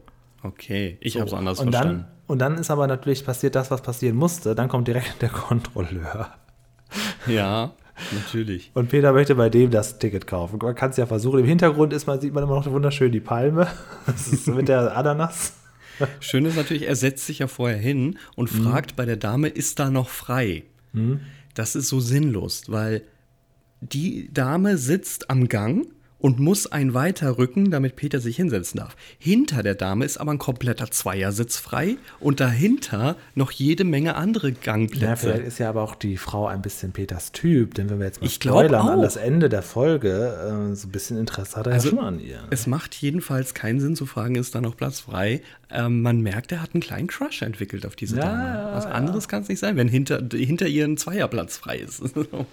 [0.46, 1.20] Okay, ich so.
[1.20, 2.04] habe es anders und verstanden.
[2.04, 4.54] Dann, und dann ist aber natürlich passiert das, was passieren musste.
[4.54, 6.34] Dann kommt direkt der Kontrolleur.
[7.26, 7.74] Ja,
[8.12, 8.70] natürlich.
[8.74, 10.58] Und Peter möchte bei dem das Ticket kaufen.
[10.62, 11.40] Man kann es ja versuchen.
[11.40, 13.66] Im Hintergrund ist man, sieht man immer noch wunderschön die Palme.
[14.06, 15.54] Das ist mit der Ananas.
[16.20, 18.64] Schön ist natürlich, er setzt sich ja vorher hin und mhm.
[18.64, 20.64] fragt bei der Dame, ist da noch frei?
[20.92, 21.20] Mhm.
[21.54, 23.02] Das ist so sinnlos, weil
[23.80, 25.86] die Dame sitzt am Gang
[26.26, 28.96] und muss ein weiter rücken, damit Peter sich hinsetzen darf.
[29.16, 34.50] Hinter der Dame ist aber ein kompletter Zweiersitz frei und dahinter noch jede Menge andere
[34.50, 35.04] Gangplätze.
[35.04, 38.06] Ja, vielleicht ist ja aber auch die Frau ein bisschen Peters Typ, denn wenn wir
[38.06, 41.68] jetzt mal ich spoilern an das Ende der Folge, äh, so ein bisschen Interesse hat
[41.68, 42.40] er also, ja schon an ihr.
[42.50, 45.42] Es macht jedenfalls keinen Sinn zu fragen, ist da noch Platz frei?
[45.70, 48.74] Ähm, man merkt, er hat einen kleinen Crush entwickelt auf diese ja, Dame.
[48.74, 49.30] Was anderes ja.
[49.30, 52.02] kann es nicht sein, wenn hinter, hinter ihr ein Zweierplatz frei ist.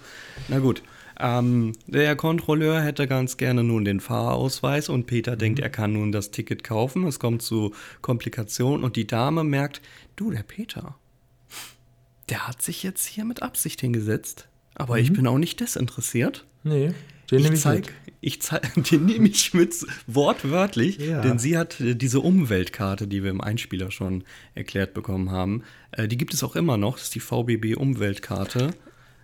[0.48, 0.80] Na gut.
[1.18, 6.12] Ähm, der Kontrolleur hätte ganz gerne nun den Fahrausweis und Peter denkt, er kann nun
[6.12, 7.06] das Ticket kaufen.
[7.06, 9.80] Es kommt zu Komplikationen und die Dame merkt,
[10.16, 10.96] du, der Peter,
[12.28, 14.48] der hat sich jetzt hier mit Absicht hingesetzt.
[14.74, 15.00] Aber mhm.
[15.00, 16.44] ich bin auch nicht desinteressiert.
[16.62, 16.92] Nee.
[17.30, 19.74] Den ich zeig, ich zeig, den nehme ich mit
[20.06, 21.20] wortwörtlich, ja.
[21.20, 24.24] denn sie hat äh, diese Umweltkarte, die wir im Einspieler schon
[24.54, 25.62] erklärt bekommen haben.
[25.92, 26.94] Äh, die gibt es auch immer noch.
[26.94, 28.74] Das ist die VBB Umweltkarte.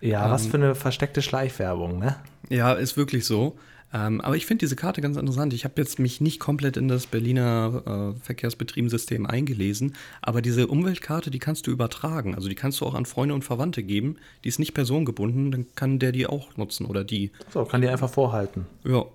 [0.01, 2.17] Ja, ähm, was für eine versteckte Schleichwerbung, ne?
[2.49, 3.57] Ja, ist wirklich so.
[3.93, 5.53] Ähm, aber ich finde diese Karte ganz interessant.
[5.53, 11.29] Ich habe jetzt mich nicht komplett in das Berliner äh, Verkehrsbetriebssystem eingelesen, aber diese Umweltkarte,
[11.29, 12.35] die kannst du übertragen.
[12.35, 14.17] Also die kannst du auch an Freunde und Verwandte geben.
[14.43, 17.31] Die ist nicht personengebunden, dann kann der die auch nutzen oder die.
[17.49, 18.65] So, kann die einfach vorhalten.
[18.85, 19.05] Ja,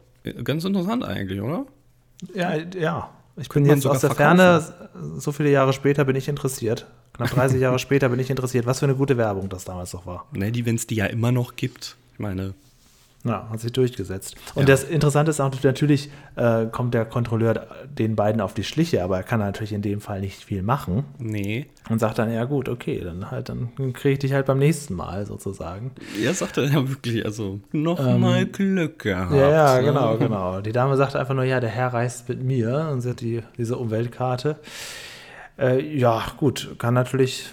[0.45, 1.67] ganz interessant eigentlich, oder?
[2.35, 3.11] Ja, ja.
[3.37, 4.39] Ich bin jetzt aus der verkaufen.
[4.39, 6.87] Ferne, so viele Jahre später bin ich interessiert.
[7.13, 10.07] Knapp 30 Jahre später bin ich interessiert, was für eine gute Werbung das damals noch
[10.07, 10.27] war.
[10.33, 11.97] Ne, die, wenn es die ja immer noch gibt.
[12.15, 12.55] Ich meine.
[13.27, 14.37] Ja, hat sich durchgesetzt.
[14.55, 14.67] Und ja.
[14.67, 19.17] das Interessante ist auch, natürlich äh, kommt der Kontrolleur den beiden auf die Schliche, aber
[19.17, 21.05] er kann natürlich in dem Fall nicht viel machen.
[21.19, 21.67] Nee.
[21.89, 24.95] Und sagt dann, ja gut, okay, dann halt, dann kriege ich dich halt beim nächsten
[24.95, 25.93] Mal sozusagen.
[26.23, 29.33] Ja, sagt er ja wirklich, also nochmal ähm, Glück gehabt.
[29.33, 29.85] Ja, ja, ne?
[29.85, 30.61] genau, genau.
[30.61, 33.43] Die Dame sagt einfach nur, ja, der Herr reist mit mir und sie hat die,
[33.59, 34.57] diese Umweltkarte.
[35.59, 37.53] Äh, ja, gut, kann natürlich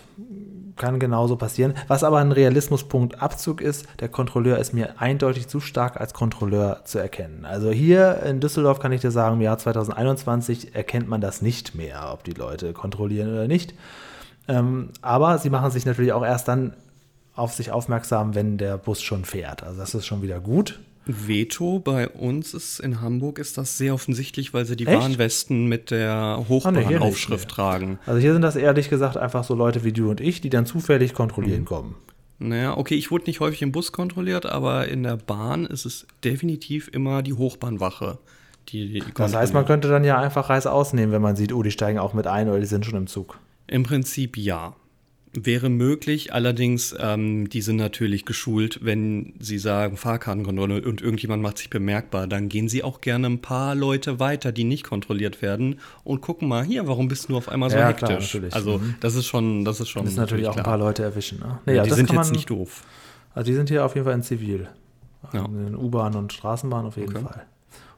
[0.75, 1.73] kann genauso passieren.
[1.87, 6.81] Was aber ein Realismuspunkt Abzug ist, der Kontrolleur ist mir eindeutig zu stark als Kontrolleur
[6.85, 7.45] zu erkennen.
[7.45, 11.75] Also hier in Düsseldorf kann ich dir sagen, im Jahr 2021 erkennt man das nicht
[11.75, 13.73] mehr, ob die Leute kontrollieren oder nicht.
[14.47, 16.73] Ähm, aber sie machen sich natürlich auch erst dann
[17.35, 19.63] auf sich aufmerksam, wenn der Bus schon fährt.
[19.63, 20.79] Also das ist schon wieder gut.
[21.05, 24.99] Veto bei uns ist in Hamburg ist das sehr offensichtlich, weil sie die Echt?
[24.99, 27.99] Warnwesten mit der Hochbahnaufschrift ah, tragen.
[28.05, 30.65] Also hier sind das ehrlich gesagt einfach so Leute wie du und ich, die dann
[30.65, 31.65] zufällig kontrollieren mhm.
[31.65, 31.95] kommen.
[32.39, 36.07] Naja, okay, ich wurde nicht häufig im Bus kontrolliert, aber in der Bahn ist es
[36.23, 38.17] definitiv immer die Hochbahnwache.
[38.69, 41.63] Die, die das heißt, man könnte dann ja einfach Reis ausnehmen, wenn man sieht, oh,
[41.63, 43.39] die steigen auch mit ein oder die sind schon im Zug.
[43.67, 44.75] Im Prinzip ja.
[45.35, 51.57] Wäre möglich, allerdings, ähm, die sind natürlich geschult, wenn sie sagen Fahrkartenkontrolle und irgendjemand macht
[51.57, 55.79] sich bemerkbar, dann gehen sie auch gerne ein paar Leute weiter, die nicht kontrolliert werden
[56.03, 58.31] und gucken mal, hier, warum bist du auf einmal so ja, hektisch?
[58.31, 58.93] Klar, also mhm.
[58.99, 60.03] das ist schon, das ist schon.
[60.03, 60.65] Das ist natürlich auch klar.
[60.65, 61.39] ein paar Leute erwischen.
[61.39, 61.59] Ne?
[61.65, 62.83] Nee, ja, die sind jetzt man, nicht doof.
[63.33, 64.67] Also die sind hier auf jeden Fall in Zivil.
[65.33, 65.45] Ja.
[65.45, 67.25] In U-Bahn und Straßenbahn auf jeden okay.
[67.25, 67.45] Fall.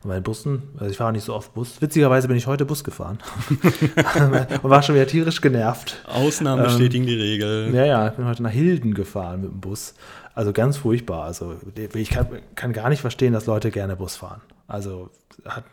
[0.05, 1.81] Bei Bussen, also ich fahre nicht so oft Bus.
[1.81, 3.17] Witzigerweise bin ich heute Bus gefahren
[4.61, 6.03] und war schon wieder tierisch genervt.
[6.07, 7.73] Ausnahmen ähm, bestätigen die Regel.
[7.73, 9.95] Ja, ja, ich bin heute nach Hilden gefahren mit dem Bus.
[10.35, 11.23] Also ganz furchtbar.
[11.23, 11.55] Also
[11.95, 14.41] ich kann, kann gar nicht verstehen, dass Leute gerne Bus fahren.
[14.67, 15.09] Also
[15.45, 15.63] hat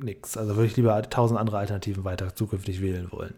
[0.00, 0.36] nichts.
[0.36, 3.34] Also würde ich lieber tausend andere Alternativen weiter zukünftig wählen wollen.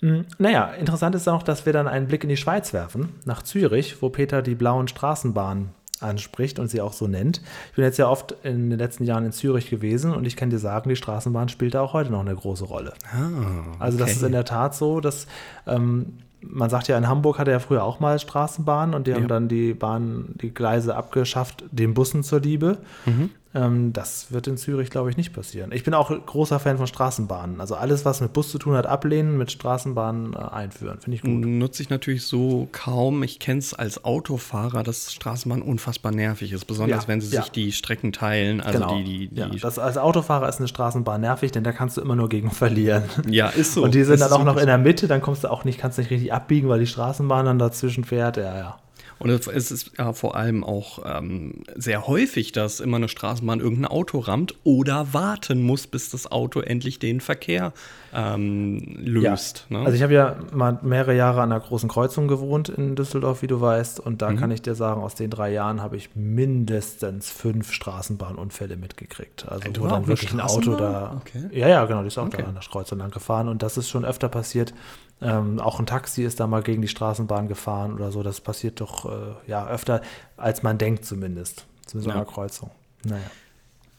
[0.00, 3.42] Hm, naja, interessant ist auch, dass wir dann einen Blick in die Schweiz werfen, nach
[3.42, 5.70] Zürich, wo Peter die blauen Straßenbahnen
[6.00, 7.40] anspricht und sie auch so nennt.
[7.70, 10.50] Ich bin jetzt ja oft in den letzten Jahren in Zürich gewesen und ich kann
[10.50, 12.92] dir sagen, die Straßenbahn spielt da auch heute noch eine große Rolle.
[13.12, 13.76] Ah, okay.
[13.78, 15.26] Also das ist in der Tat so, dass
[15.66, 19.16] ähm, man sagt ja, in Hamburg hatte er früher auch mal Straßenbahn und die ja.
[19.16, 22.78] haben dann die Bahn, die Gleise abgeschafft, den Bussen zur Liebe.
[23.04, 23.30] Mhm.
[23.52, 25.72] Ähm, das wird in Zürich, glaube ich, nicht passieren.
[25.72, 27.60] Ich bin auch großer Fan von Straßenbahnen.
[27.60, 31.00] Also alles, was mit Bus zu tun hat, ablehnen, mit Straßenbahnen äh, einführen.
[31.00, 31.32] Finde ich gut.
[31.32, 33.24] Nutze ich natürlich so kaum.
[33.24, 36.64] Ich kenne es als Autofahrer, dass Straßenbahn unfassbar nervig ist.
[36.66, 37.42] Besonders Ja, wenn sie ja.
[37.42, 38.60] sich die Strecken teilen.
[38.60, 38.96] Also genau.
[38.98, 42.02] die, die, die ja, das, als Autofahrer ist eine Straßenbahn nervig, denn da kannst du
[42.02, 43.02] immer nur gegen verlieren.
[43.28, 43.82] Ja, ist so.
[43.82, 45.50] Und die sind Es dann ist auch noch wirklich in der Mitte, dann kommst du
[45.50, 48.36] auch nicht, kannst nicht richtig abbiegen, weil die Straßenbahn dann dazwischen fährt.
[48.36, 48.78] Ja, ja.
[49.20, 53.84] Und es ist ja vor allem auch ähm, sehr häufig, dass immer eine Straßenbahn irgendein
[53.90, 57.74] Auto rammt oder warten muss, bis das Auto endlich den Verkehr
[58.12, 59.66] ähm, löst.
[59.68, 59.78] Ja.
[59.78, 59.84] Ne?
[59.84, 63.46] Also ich habe ja mal mehrere Jahre an einer großen Kreuzung gewohnt in Düsseldorf, wie
[63.46, 64.00] du weißt.
[64.00, 64.18] Und Mhm.
[64.18, 69.48] da kann ich dir sagen, aus den drei Jahren habe ich mindestens fünf Straßenbahnunfälle mitgekriegt.
[69.48, 71.16] Also Du wo dann wirklich ein Auto da.
[71.20, 71.48] Okay.
[71.52, 72.42] Ja, ja, genau, die ist auch Okay.
[72.42, 73.48] da an der Kreuzung lang gefahren.
[73.48, 74.74] Und das ist schon öfter passiert.
[75.22, 78.22] Ähm, auch ein Taxi ist da mal gegen die Straßenbahn gefahren oder so.
[78.22, 80.00] Das passiert doch äh, ja öfter,
[80.36, 81.66] als man denkt zumindest.
[81.86, 82.20] Zumindest Ja.
[82.20, 82.70] an der Kreuzung.
[83.04, 83.22] Naja.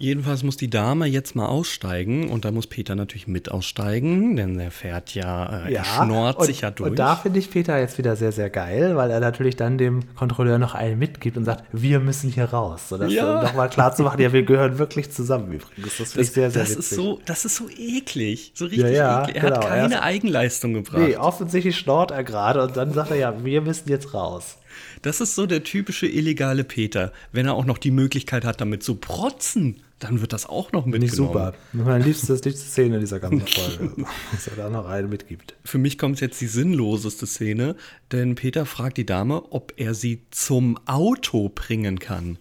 [0.01, 4.59] Jedenfalls muss die Dame jetzt mal aussteigen und da muss Peter natürlich mit aussteigen, denn
[4.59, 6.89] er fährt ja, äh, er schnort und, sich ja durch.
[6.89, 10.01] Und da finde ich Peter jetzt wieder sehr, sehr geil, weil er natürlich dann dem
[10.15, 12.89] Kontrolleur noch einen mitgibt und sagt, wir müssen hier raus.
[12.89, 13.37] So, das Ja.
[13.37, 15.97] um nochmal klar zu machen, ja, wir gehören wirklich zusammen übrigens.
[15.99, 19.35] Das das, sehr, sehr das ist so, das ist so eklig, so richtig ja, eklig.
[19.35, 20.97] Er genau, hat er keine ist- Eigenleistung gebracht.
[20.97, 24.57] Nee, offensichtlich schnort er gerade und dann sagt er, ja, wir müssen jetzt raus.
[25.01, 27.11] Das ist so der typische illegale Peter.
[27.31, 30.83] Wenn er auch noch die Möglichkeit hat, damit zu protzen, dann wird das auch noch
[30.83, 31.33] Finde ich mitgenommen.
[31.33, 31.53] super.
[31.73, 35.55] Meine liebste, liebste Szene dieser ganzen Folge, dass er da noch einen mitgibt.
[35.63, 37.75] Für mich kommt jetzt die sinnloseste Szene,
[38.11, 42.37] denn Peter fragt die Dame, ob er sie zum Auto bringen kann.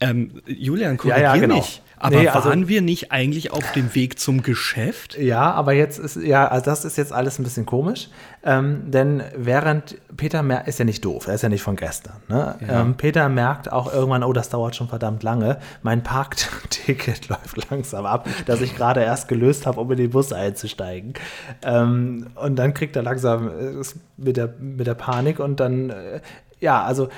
[0.00, 1.56] Ähm, Julian, korrigier Ja, ja, genau.
[1.56, 1.80] mich.
[2.04, 5.16] Aber Nee, also- waren wir nicht eigentlich auf dem Weg zum Geschäft?
[5.18, 8.10] Ja, aber jetzt ist, ja, also das ist jetzt alles ein bisschen komisch.
[8.44, 12.16] Ähm, denn während Peter mer- ist ja nicht doof, er ist ja nicht von gestern.
[12.28, 12.56] Ne?
[12.68, 15.56] Ähm, Peter merkt auch irgendwann, oh, das dauert schon verdammt lange.
[15.82, 20.30] Mein Parkticket läuft langsam ab, das ich gerade erst gelöst habe, um in den Bus
[20.30, 21.14] einzusteigen.
[21.62, 23.82] Ähm, und dann kriegt er langsam äh,
[24.18, 26.20] mit, der, mit der Panik und dann, äh,
[26.60, 27.08] ja, also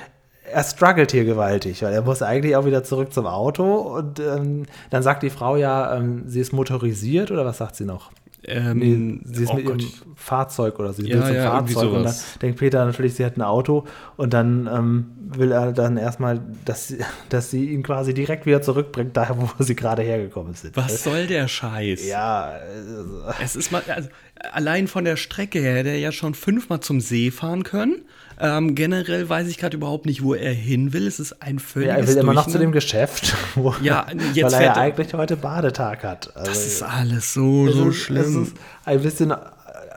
[0.51, 4.63] er struggelt hier gewaltig, weil er muss eigentlich auch wieder zurück zum Auto und ähm,
[4.89, 8.11] dann sagt die Frau ja, ähm, sie ist motorisiert oder was sagt sie noch?
[8.49, 9.81] Ähm, Nee, sie ist oh mit Gott.
[9.81, 13.25] ihrem Fahrzeug oder sie Ja, will zum ja, Fahrzeug und dann denkt Peter natürlich, sie
[13.25, 13.83] hat ein Auto
[14.15, 18.61] und dann ähm, will er dann erstmal, dass, sie- dass sie ihn quasi direkt wieder
[18.61, 20.77] zurückbringt, daher wo sie gerade hergekommen sind.
[20.77, 22.07] Was soll der Scheiß?
[22.07, 24.07] Ja, äh, Es ist mal, also,
[24.51, 28.01] allein von der Strecke her hätte er ja schon fünfmal zum See fahren können.
[28.39, 31.07] Ähm, generell weiß ich gerade überhaupt nicht, wo er hin will.
[31.07, 32.71] Es ist ein völliges ja, er will immer noch zu dem.
[32.71, 36.35] Geschäft, wo, Ja, jetzt weil er ja eigentlich heute Badetag hat.
[36.35, 38.43] Also, Das ist alles so, so schlimm.
[38.43, 39.33] Es ist ein bisschen,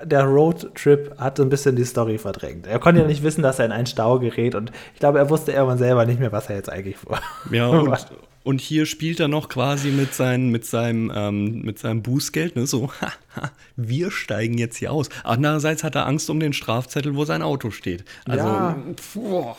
[0.05, 2.67] der Roadtrip hat so ein bisschen die Story verdrängt.
[2.67, 5.31] Er konnte ja nicht wissen, dass er in einen Stau gerät und ich glaube, er
[5.31, 7.21] wusste irgendwann selber nicht mehr, was er jetzt eigentlich vor.
[7.51, 8.07] Ja, und,
[8.43, 12.67] und hier spielt er noch quasi mit, sein, mit, seinem, ähm, mit seinem Bußgeld, ne?
[12.67, 15.09] so, haha, wir steigen jetzt hier aus.
[15.25, 18.05] Andererseits hat er Angst um den Strafzettel, wo sein Auto steht.
[18.27, 18.77] Also, Ja.
[19.15, 19.57] boah.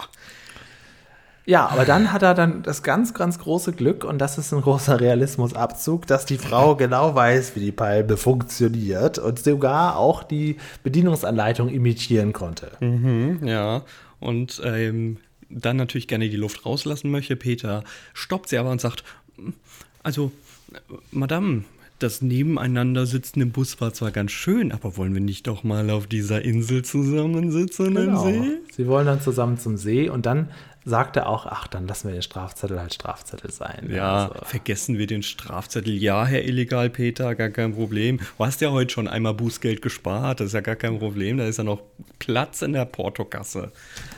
[1.45, 4.61] Ja, aber dann hat er dann das ganz, ganz große Glück, und das ist ein
[4.61, 10.57] großer Realismusabzug, dass die Frau genau weiß, wie die Palme funktioniert und sogar auch die
[10.83, 12.71] Bedienungsanleitung imitieren konnte.
[13.43, 13.81] ja,
[14.19, 15.17] und ähm,
[15.49, 17.35] dann natürlich gerne die Luft rauslassen möchte.
[17.35, 17.83] Peter
[18.13, 19.03] stoppt sie aber und sagt,
[20.03, 20.31] also,
[21.11, 21.63] Madame,
[21.99, 26.07] das Nebeneinander-Sitzen im Bus war zwar ganz schön, aber wollen wir nicht doch mal auf
[26.07, 28.25] dieser Insel zusammensitzen Genau.
[28.27, 28.49] im See?
[28.71, 30.49] Sie wollen dann zusammen zum See und dann
[30.83, 33.87] sagt er auch, ach, dann lassen wir den Strafzettel halt Strafzettel sein.
[33.91, 35.93] Ja, Also, vergessen wir den Strafzettel.
[35.93, 38.17] Ja, Herr Illegal Peter, gar kein Problem.
[38.37, 41.37] Du hast ja heute schon einmal Bußgeld gespart, das ist ja gar kein Problem.
[41.37, 41.81] Da ist ja noch
[42.19, 43.71] Platz in der Portokasse.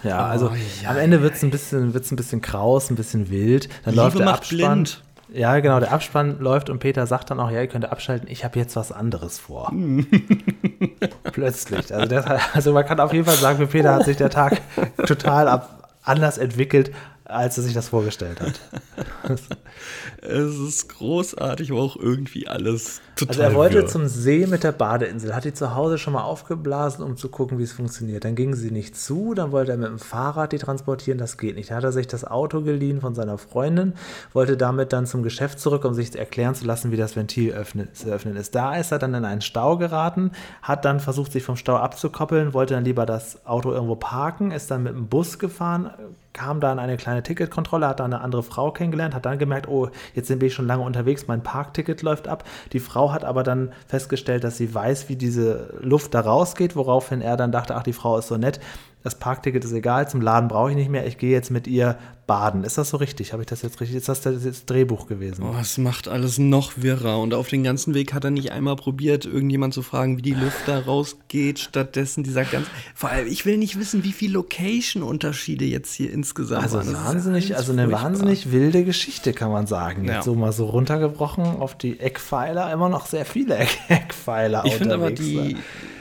[0.04, 0.90] ja, also Oh, ja.
[0.92, 3.68] am Ende wird es ein bisschen, wird's ein bisschen kraus, ein bisschen wild.
[3.84, 4.58] Dann läuft der macht Abspann.
[4.84, 5.04] blind.
[5.34, 8.44] Ja, genau, der Abspann läuft und Peter sagt dann auch, ja, ihr könnt abschalten, ich
[8.46, 9.74] habe jetzt was anderes vor.
[11.32, 11.94] Plötzlich.
[11.94, 14.62] Also, das, also man kann auf jeden Fall sagen, für Peter hat sich der Tag
[15.08, 16.92] total ab, anders entwickelt,
[17.26, 18.60] als er sich das vorgestellt hat.
[20.22, 23.88] Es ist großartig, aber auch irgendwie alles total Also er wollte wirr.
[23.88, 27.60] zum See mit der Badeinsel, hat die zu Hause schon mal aufgeblasen, um zu gucken,
[27.60, 28.24] wie es funktioniert.
[28.24, 31.56] Dann ging sie nicht zu, dann wollte er mit dem Fahrrad die transportieren, das geht
[31.56, 31.72] nicht.
[31.72, 33.94] Da hat er sich das Auto geliehen von seiner Freundin,
[34.32, 37.90] wollte damit dann zum Geschäft zurück, um sich erklären zu lassen, wie das Ventil öffnen,
[37.94, 38.56] zu öffnen ist.
[38.56, 42.54] Da ist er dann in einen Stau geraten, hat dann versucht, sich vom Stau abzukoppeln,
[42.54, 45.92] wollte dann lieber das Auto irgendwo parken, ist dann mit dem Bus gefahren,
[46.34, 49.68] kam da in eine kleine Ticketkontrolle, hat da eine andere Frau kennengelernt, hat dann gemerkt,
[49.68, 52.44] oh, jetzt bin ich schon lange unterwegs, mein Parkticket läuft ab.
[52.72, 57.22] Die Frau hat aber dann festgestellt, dass sie weiß, wie diese Luft da rausgeht, woraufhin
[57.22, 58.60] er dann dachte, ach, die Frau ist so nett,
[59.04, 61.98] das Parkticket ist egal, zum Laden brauche ich nicht mehr, ich gehe jetzt mit ihr
[62.26, 62.64] baden.
[62.64, 63.34] Ist das so richtig?
[63.34, 63.98] Habe ich das jetzt richtig?
[63.98, 65.44] Ist das das Drehbuch gewesen?
[65.44, 67.20] Oh, es macht alles noch wirrer.
[67.20, 70.34] Und auf den ganzen Weg hat er nicht einmal probiert, irgendjemand zu fragen, wie die
[70.34, 71.60] Luft da rausgeht.
[71.60, 72.68] Stattdessen dieser ganz.
[72.96, 76.94] Vor allem, ich will nicht wissen, wie viele Location-Unterschiede jetzt hier insgesamt also waren.
[76.94, 78.04] wahnsinnig, also eine furchtbar.
[78.04, 80.06] wahnsinnig wilde Geschichte, kann man sagen.
[80.06, 80.22] Jetzt ja.
[80.24, 83.58] so mal so runtergebrochen auf die Eckpfeiler, immer noch sehr viele
[83.90, 84.64] Eckpfeiler.
[84.66, 85.58] Ich finde aber die,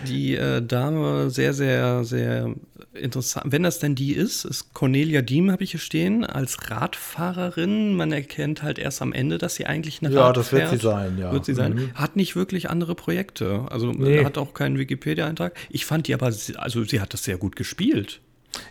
[0.06, 2.54] die äh, Dame sehr, sehr, sehr
[2.94, 3.46] interessant.
[3.50, 7.94] Wenn das denn die ist, ist Cornelia Diem, habe ich hier stehen, als Radfahrerin.
[7.94, 10.70] Man erkennt halt erst am Ende, dass sie eigentlich eine ja, Rad das fährt.
[10.70, 11.32] wird sie sein, ja.
[11.32, 11.74] Wird sie sein.
[11.74, 11.94] Mhm.
[11.94, 13.66] Hat nicht wirklich andere Projekte.
[13.70, 14.24] Also nee.
[14.24, 15.54] hat auch keinen Wikipedia-Eintrag.
[15.70, 18.20] Ich fand die aber, also sie hat das sehr gut gespielt.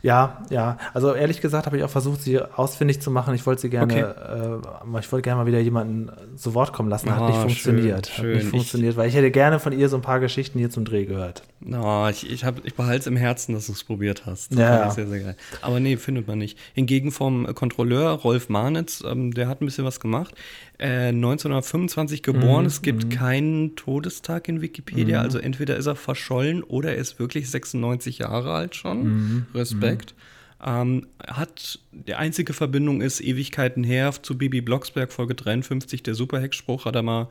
[0.01, 0.77] Ja, ja.
[0.93, 3.33] Also ehrlich gesagt habe ich auch versucht, sie ausfindig zu machen.
[3.35, 4.95] Ich wollte sie gerne, okay.
[4.95, 7.13] äh, ich wollte gerne mal wieder jemanden zu Wort kommen lassen.
[7.15, 8.07] Hat oh, nicht funktioniert.
[8.07, 8.33] Schön, schön.
[8.35, 10.69] Hat nicht funktioniert, ich, weil ich hätte gerne von ihr so ein paar Geschichten hier
[10.69, 11.43] zum Dreh gehört.
[11.71, 14.51] Oh, ich, ich, ich behalte es im Herzen, dass du es probiert hast.
[14.51, 14.89] Das ja.
[14.89, 15.35] Sehr, sehr geil.
[15.61, 16.57] Aber nee, findet man nicht.
[16.73, 20.33] Hingegen vom Kontrolleur Rolf Marnitz, ähm, der hat ein bisschen was gemacht.
[20.79, 22.63] Äh, 1925 geboren.
[22.63, 23.09] Mm, es gibt mm.
[23.09, 25.21] keinen Todestag in Wikipedia.
[25.21, 25.25] Mm.
[25.25, 29.03] Also entweder ist er verschollen oder er ist wirklich 96 Jahre alt schon.
[29.03, 29.45] Mhm.
[29.73, 30.13] Respekt.
[30.13, 30.21] Mhm.
[30.63, 36.85] Ähm, hat die einzige Verbindung ist Ewigkeiten her zu Bibi Blocksberg, Folge 53, der Superhex-Spruch
[36.85, 37.29] hat er mal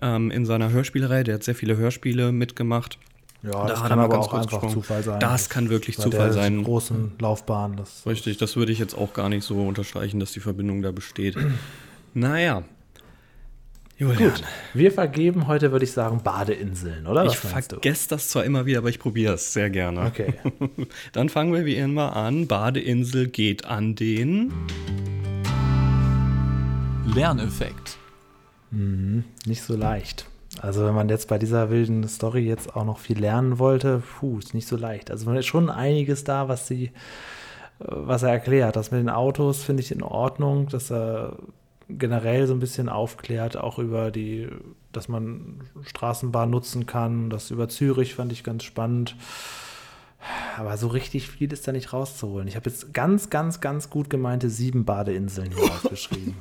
[0.00, 2.98] ähm, in seiner Hörspielerei, der hat sehr viele Hörspiele mitgemacht.
[3.44, 4.72] Ja, da das kann aber auch einfach gesprungen.
[4.72, 5.20] Zufall sein.
[5.20, 6.62] Das kann wirklich Bei Zufall sein.
[6.62, 7.76] großen Laufbahn.
[7.76, 10.92] Das Richtig, das würde ich jetzt auch gar nicht so unterstreichen, dass die Verbindung da
[10.92, 11.36] besteht.
[12.14, 12.64] naja,
[14.02, 14.30] Julian.
[14.30, 14.42] Gut,
[14.74, 17.24] wir vergeben heute, würde ich sagen, Badeinseln, oder?
[17.24, 20.06] Was ich vergesse das zwar immer wieder, aber ich probiere es sehr gerne.
[20.06, 20.34] Okay.
[21.12, 22.48] Dann fangen wir wie immer an.
[22.48, 24.52] Badeinsel geht an den
[27.14, 27.96] Lerneffekt.
[28.72, 30.26] Mhm, nicht so leicht.
[30.60, 34.40] Also wenn man jetzt bei dieser wilden Story jetzt auch noch viel lernen wollte, puh,
[34.40, 35.12] ist nicht so leicht.
[35.12, 36.90] Also man ist schon einiges da, was sie,
[37.78, 38.74] was er erklärt.
[38.74, 41.36] Das mit den Autos finde ich in Ordnung, dass er
[41.98, 44.48] generell so ein bisschen aufklärt, auch über die,
[44.92, 47.30] dass man Straßenbahn nutzen kann.
[47.30, 49.16] Das über Zürich fand ich ganz spannend.
[50.56, 52.46] Aber so richtig viel ist da nicht rauszuholen.
[52.46, 56.36] Ich habe jetzt ganz, ganz, ganz gut gemeinte sieben Badeinseln hier aufgeschrieben.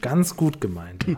[0.00, 1.04] ganz gut gemeint.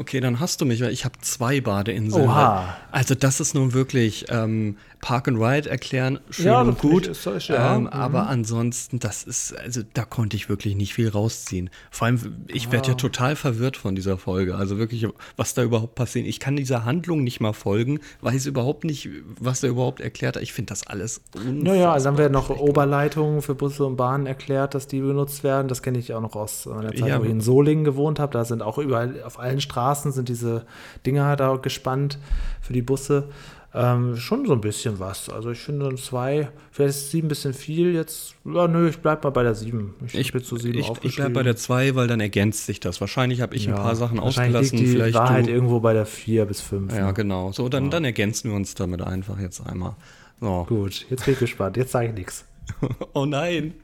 [0.00, 2.24] Okay, dann hast du mich, weil ich habe zwei Badeinseln.
[2.24, 2.74] Oha.
[2.90, 7.06] Also das ist nun wirklich ähm, Park and Ride erklären, schön ja, und gut.
[7.06, 7.76] Ist, ist, ja.
[7.76, 7.88] ähm, mhm.
[7.88, 11.68] Aber ansonsten, das ist, also da konnte ich wirklich nicht viel rausziehen.
[11.90, 12.72] Vor allem, ich ah.
[12.72, 14.54] werde ja total verwirrt von dieser Folge.
[14.54, 16.26] Also wirklich, was da überhaupt passiert.
[16.26, 20.38] Ich kann dieser Handlung nicht mal folgen, weiß überhaupt nicht, was er überhaupt erklärt.
[20.38, 24.74] Ich finde das alles Naja, also haben wir noch Oberleitungen für Busse und Bahnen erklärt,
[24.74, 25.68] dass die benutzt werden.
[25.68, 27.20] Das kenne ich auch noch aus meiner Zeit, ja.
[27.20, 28.32] wo ich in Solingen gewohnt habe.
[28.32, 30.64] Da sind auch überall auf allen Straßen Straßen sind diese
[31.04, 32.18] Dinger da gespannt
[32.60, 33.28] für die Busse.
[33.72, 35.28] Ähm, schon so ein bisschen was.
[35.28, 38.34] Also ich finde zwei, vielleicht ist sieben ein bisschen viel jetzt.
[38.44, 39.94] Ja, nö, ich bleib mal bei der sieben.
[40.04, 42.80] Ich, ich bin zu sieben ich, ich bleib bei der zwei, weil dann ergänzt sich
[42.80, 43.00] das.
[43.00, 44.78] Wahrscheinlich habe ich ja, ein paar Sachen ausgelassen.
[44.78, 46.92] Liegt die vielleicht Wahrheit du, irgendwo bei der vier bis fünf.
[46.92, 47.14] Ja, ne?
[47.14, 47.52] genau.
[47.52, 47.90] So, dann, ja.
[47.90, 49.94] dann ergänzen wir uns damit einfach jetzt einmal.
[50.40, 50.66] So.
[50.68, 51.76] Gut, jetzt bin ich gespannt.
[51.76, 52.44] Jetzt sage ich nichts.
[53.14, 53.74] oh nein.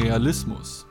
[0.00, 0.84] Realismus.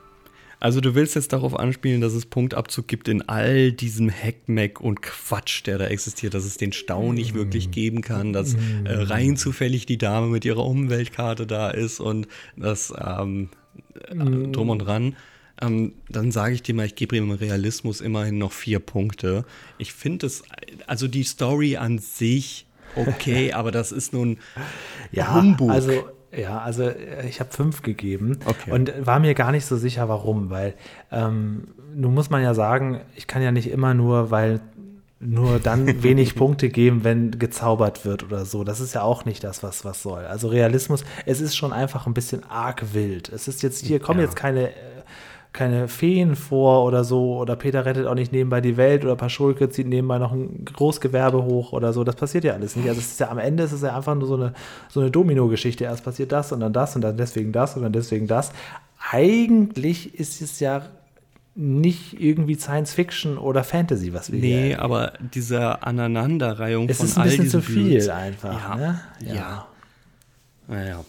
[0.64, 5.02] Also du willst jetzt darauf anspielen, dass es Punktabzug gibt in all diesem Hackmeck und
[5.02, 9.36] Quatsch, der da existiert, dass es den Stau nicht wirklich geben kann, dass äh, rein
[9.36, 13.50] zufällig die Dame mit ihrer Umweltkarte da ist und das ähm,
[14.08, 15.16] äh, drum und dran.
[15.60, 19.44] Ähm, dann sage ich dir mal, ich gebe ihm im Realismus immerhin noch vier Punkte.
[19.76, 20.44] Ich finde es,
[20.86, 22.64] also die Story an sich
[22.96, 24.38] okay, aber das ist nun
[25.12, 25.68] ja, Humbug.
[25.68, 26.08] Also
[26.40, 28.70] ja, also äh, ich habe fünf gegeben okay.
[28.70, 30.74] und war mir gar nicht so sicher, warum, weil
[31.10, 34.60] ähm, nun muss man ja sagen, ich kann ja nicht immer nur, weil
[35.20, 38.64] nur dann wenig Punkte geben, wenn gezaubert wird oder so.
[38.64, 40.24] Das ist ja auch nicht das, was was soll.
[40.24, 43.28] Also Realismus, es ist schon einfach ein bisschen arg wild.
[43.30, 44.26] Es ist jetzt hier kommen ja.
[44.26, 44.74] jetzt keine äh,
[45.54, 49.70] keine Feen vor oder so oder Peter rettet auch nicht nebenbei die Welt oder Paschulke
[49.70, 52.02] zieht nebenbei noch ein Großgewerbe hoch oder so.
[52.02, 52.88] Das passiert ja alles nicht.
[52.88, 54.52] Also es ist ja am Ende ist es ja einfach nur so eine,
[54.88, 55.84] so eine Domino-Geschichte.
[55.84, 58.50] Erst passiert das und dann das und dann deswegen das und dann deswegen das.
[59.12, 60.86] Eigentlich ist es ja
[61.54, 67.22] nicht irgendwie Science Fiction oder Fantasy, was wir Nee, hier aber diese Aneinanderreihung es von
[67.22, 68.70] all diesen Es ist ein bisschen zu viel einfach.
[68.70, 68.74] Ja.
[68.74, 69.00] Ne?
[69.24, 69.66] Ja.
[70.66, 70.88] Naja.
[70.88, 71.04] Ja.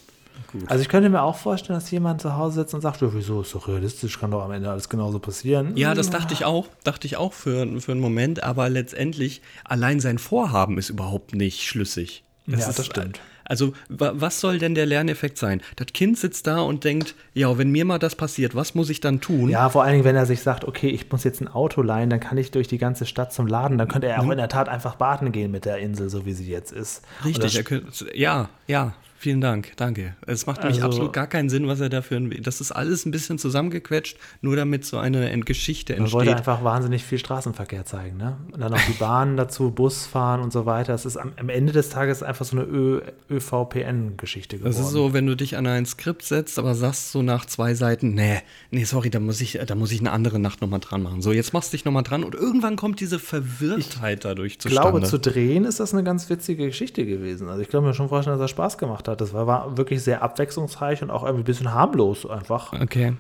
[0.52, 0.70] Gut.
[0.70, 3.42] Also ich könnte mir auch vorstellen, dass jemand zu Hause sitzt und sagt, ja, wieso
[3.42, 5.76] ist doch realistisch, kann doch am Ende alles genauso passieren.
[5.76, 10.00] Ja, das dachte ich auch, dachte ich auch für, für einen Moment, aber letztendlich allein
[10.00, 12.24] sein Vorhaben ist überhaupt nicht schlüssig.
[12.48, 13.20] Das ja, ist, das stimmt.
[13.48, 15.62] Also, was soll denn der Lerneffekt sein?
[15.76, 19.02] Das Kind sitzt da und denkt, ja, wenn mir mal das passiert, was muss ich
[19.02, 19.50] dann tun?
[19.50, 22.10] Ja, vor allen Dingen, wenn er sich sagt, okay, ich muss jetzt ein Auto leihen,
[22.10, 24.50] dann kann ich durch die ganze Stadt zum Laden, dann könnte er auch in der
[24.50, 27.04] Tat einfach baden gehen mit der Insel, so wie sie jetzt ist.
[27.24, 28.94] Richtig, könnte, ja, ja,
[29.26, 30.14] Vielen Dank, danke.
[30.28, 32.20] Es macht also, absolut gar keinen Sinn, was er dafür.
[32.44, 36.14] Das ist alles ein bisschen zusammengequetscht, nur damit so eine Geschichte entsteht.
[36.14, 38.38] Man wollte einfach wahnsinnig viel Straßenverkehr zeigen, ne?
[38.52, 40.94] Und dann noch die Bahnen dazu, Bus fahren und so weiter.
[40.94, 43.02] Es ist am, am Ende des Tages einfach so eine
[43.32, 44.72] ÖVPN-Geschichte geworden.
[44.72, 47.74] Das ist so, wenn du dich an ein Skript setzt, aber sagst so nach zwei
[47.74, 51.02] Seiten, nee, nee, sorry, da muss ich, da muss ich eine andere Nacht nochmal dran
[51.02, 51.24] machen.
[51.24, 54.88] So, jetzt machst du dich nochmal dran und irgendwann kommt diese Verwirrtheit dadurch zustande.
[54.88, 57.50] Ich glaube, zu drehen ist das eine ganz witzige Geschichte gewesen.
[57.50, 59.15] Also ich glaube mir schon vorstellen, dass er Spaß gemacht hat.
[59.22, 62.74] Das war, war wirklich sehr abwechslungsreich und auch irgendwie ein bisschen harmlos einfach.
[62.74, 63.16] Okay.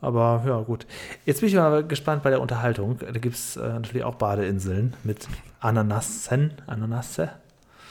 [0.00, 0.86] Aber ja, gut.
[1.26, 2.98] Jetzt bin ich mal gespannt bei der Unterhaltung.
[2.98, 5.28] Da gibt es äh, natürlich auch Badeinseln mit
[5.60, 6.52] Ananassen.
[6.66, 7.30] Ananasse.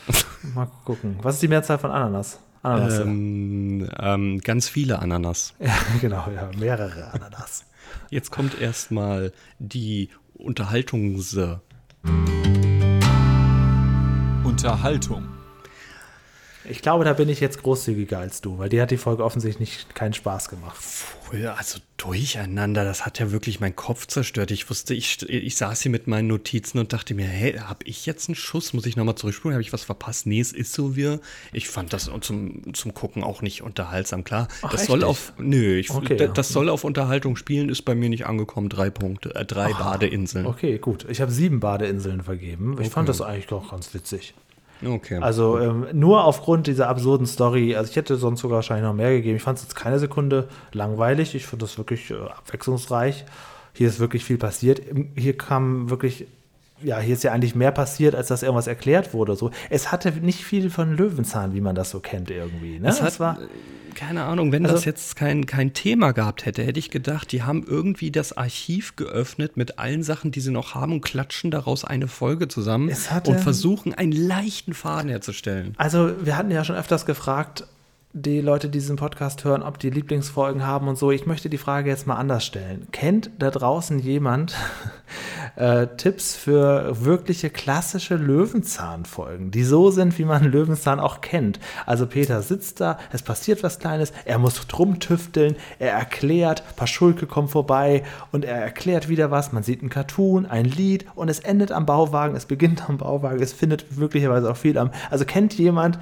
[0.55, 1.19] mal gucken.
[1.21, 2.39] Was ist die Mehrzahl von Ananas?
[2.63, 2.99] Ananas.
[2.99, 5.53] Ähm, ähm, ganz viele Ananas.
[5.59, 7.65] Ja, genau, ja, mehrere Ananas.
[8.09, 11.37] Jetzt kommt erstmal die Unterhaltungs.
[14.43, 15.38] Unterhaltung.
[16.69, 19.59] Ich glaube, da bin ich jetzt großzügiger als du, weil dir hat die Folge offensichtlich
[19.59, 20.77] nicht, keinen Spaß gemacht.
[21.57, 24.51] Also durcheinander, das hat ja wirklich meinen Kopf zerstört.
[24.51, 28.05] Ich wusste, ich, ich saß hier mit meinen Notizen und dachte mir, hey, habe ich
[28.05, 28.73] jetzt einen Schuss?
[28.73, 29.53] Muss ich nochmal zurückspulen?
[29.53, 30.25] Habe ich was verpasst?
[30.25, 31.19] Nee, es ist so wie.
[31.51, 34.23] Ich fand das zum, zum Gucken auch nicht unterhaltsam.
[34.23, 35.07] Klar, Ach, das soll nicht?
[35.07, 38.69] auf, nö, ich, okay, das, das soll auf Unterhaltung spielen, ist bei mir nicht angekommen.
[38.69, 40.45] Drei Punkte, äh, drei Ach, Badeinseln.
[40.45, 41.05] Okay, gut.
[41.09, 42.73] Ich habe sieben Badeinseln vergeben.
[42.73, 42.89] Ich okay.
[42.89, 44.33] fand das eigentlich auch ganz witzig.
[44.85, 45.17] Okay.
[45.21, 49.11] Also ähm, nur aufgrund dieser absurden Story, also ich hätte sonst sogar wahrscheinlich noch mehr
[49.11, 49.35] gegeben.
[49.35, 51.35] Ich fand es jetzt keine Sekunde langweilig.
[51.35, 53.25] Ich fand das wirklich äh, abwechslungsreich.
[53.73, 54.81] Hier ist wirklich viel passiert.
[55.15, 56.27] Hier kam wirklich,
[56.81, 59.35] ja, hier ist ja eigentlich mehr passiert, als dass irgendwas erklärt wurde.
[59.35, 59.51] So.
[59.69, 62.79] Es hatte nicht viel von Löwenzahn, wie man das so kennt irgendwie.
[62.79, 62.87] Ne?
[62.87, 63.37] Es, hat, war,
[63.95, 67.43] keine Ahnung, wenn also, das jetzt kein, kein Thema gehabt hätte, hätte ich gedacht, die
[67.43, 71.83] haben irgendwie das Archiv geöffnet mit allen Sachen, die sie noch haben und klatschen daraus
[71.83, 75.73] eine Folge zusammen hatte, und versuchen, einen leichten Faden herzustellen.
[75.77, 77.65] Also, wir hatten ja schon öfters gefragt,
[78.13, 81.11] die Leute, die diesen Podcast hören, ob die Lieblingsfolgen haben und so.
[81.11, 82.87] Ich möchte die Frage jetzt mal anders stellen.
[82.91, 84.55] Kennt da draußen jemand
[85.55, 91.59] äh, Tipps für wirkliche klassische Löwenzahnfolgen, die so sind, wie man Löwenzahn auch kennt?
[91.85, 97.27] Also Peter sitzt da, es passiert was Kleines, er muss drum tüfteln, er erklärt, Paschulke
[97.27, 99.51] kommt vorbei und er erklärt wieder was.
[99.51, 103.39] Man sieht ein Cartoon, ein Lied und es endet am Bauwagen, es beginnt am Bauwagen,
[103.39, 104.89] es findet möglicherweise auch viel am.
[105.11, 105.99] Also kennt jemand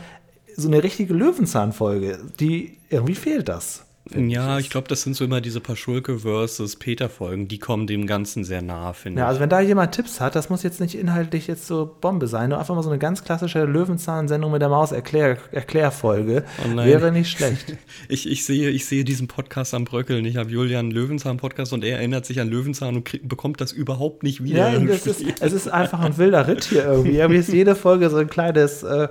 [0.57, 3.85] so eine richtige Löwenzahnfolge, die irgendwie fehlt das.
[4.15, 8.43] Ja, ich glaube, das sind so immer diese Paschulke versus Peter-Folgen, die kommen dem Ganzen
[8.43, 9.25] sehr nah, finde ja, ich.
[9.25, 12.27] Ja, also wenn da jemand Tipps hat, das muss jetzt nicht inhaltlich jetzt so Bombe
[12.27, 16.43] sein, nur einfach mal so eine ganz klassische Löwenzahn-Sendung mit der Maus -Erklär Erklärfolge.
[16.65, 17.77] Oh Wäre nicht schlecht.
[18.09, 20.25] ich, ich, sehe, ich sehe diesen Podcast am Bröckeln.
[20.25, 24.23] Ich habe Julian Löwenzahn-Podcast und er erinnert sich an Löwenzahn und krieg, bekommt das überhaupt
[24.23, 24.71] nicht wieder.
[24.71, 27.17] Ja, es ist, es ist einfach ein wilder Ritt hier irgendwie.
[27.17, 29.07] Irgendwie ist jede Folge so ein kleines, äh,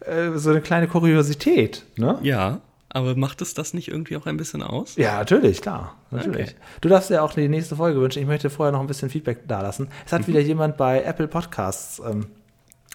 [0.00, 1.84] äh so eine kleine Kuriosität.
[1.96, 2.18] Ne?
[2.22, 2.60] Ja.
[2.96, 4.96] Aber macht es das nicht irgendwie auch ein bisschen aus?
[4.96, 5.96] Ja, natürlich, klar.
[6.10, 6.52] Natürlich.
[6.52, 6.56] Okay.
[6.80, 8.22] Du darfst ja auch die nächste Folge wünschen.
[8.22, 9.88] Ich möchte vorher noch ein bisschen Feedback dalassen.
[10.06, 10.28] Es hat mhm.
[10.28, 12.28] wieder jemand bei Apple Podcasts ähm,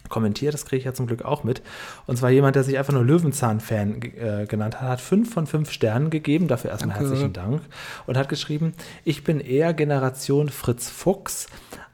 [0.10, 1.62] kommentiert, das kriege ich ja zum Glück auch mit.
[2.08, 5.72] Und zwar jemand, der sich einfach nur Löwenzahn-Fan äh, genannt hat, hat fünf von fünf
[5.72, 7.10] Sternen gegeben, dafür erstmal Danke.
[7.12, 7.62] herzlichen Dank.
[8.08, 8.74] Und hat geschrieben,
[9.04, 11.45] ich bin eher Generation Fritz Fuchs,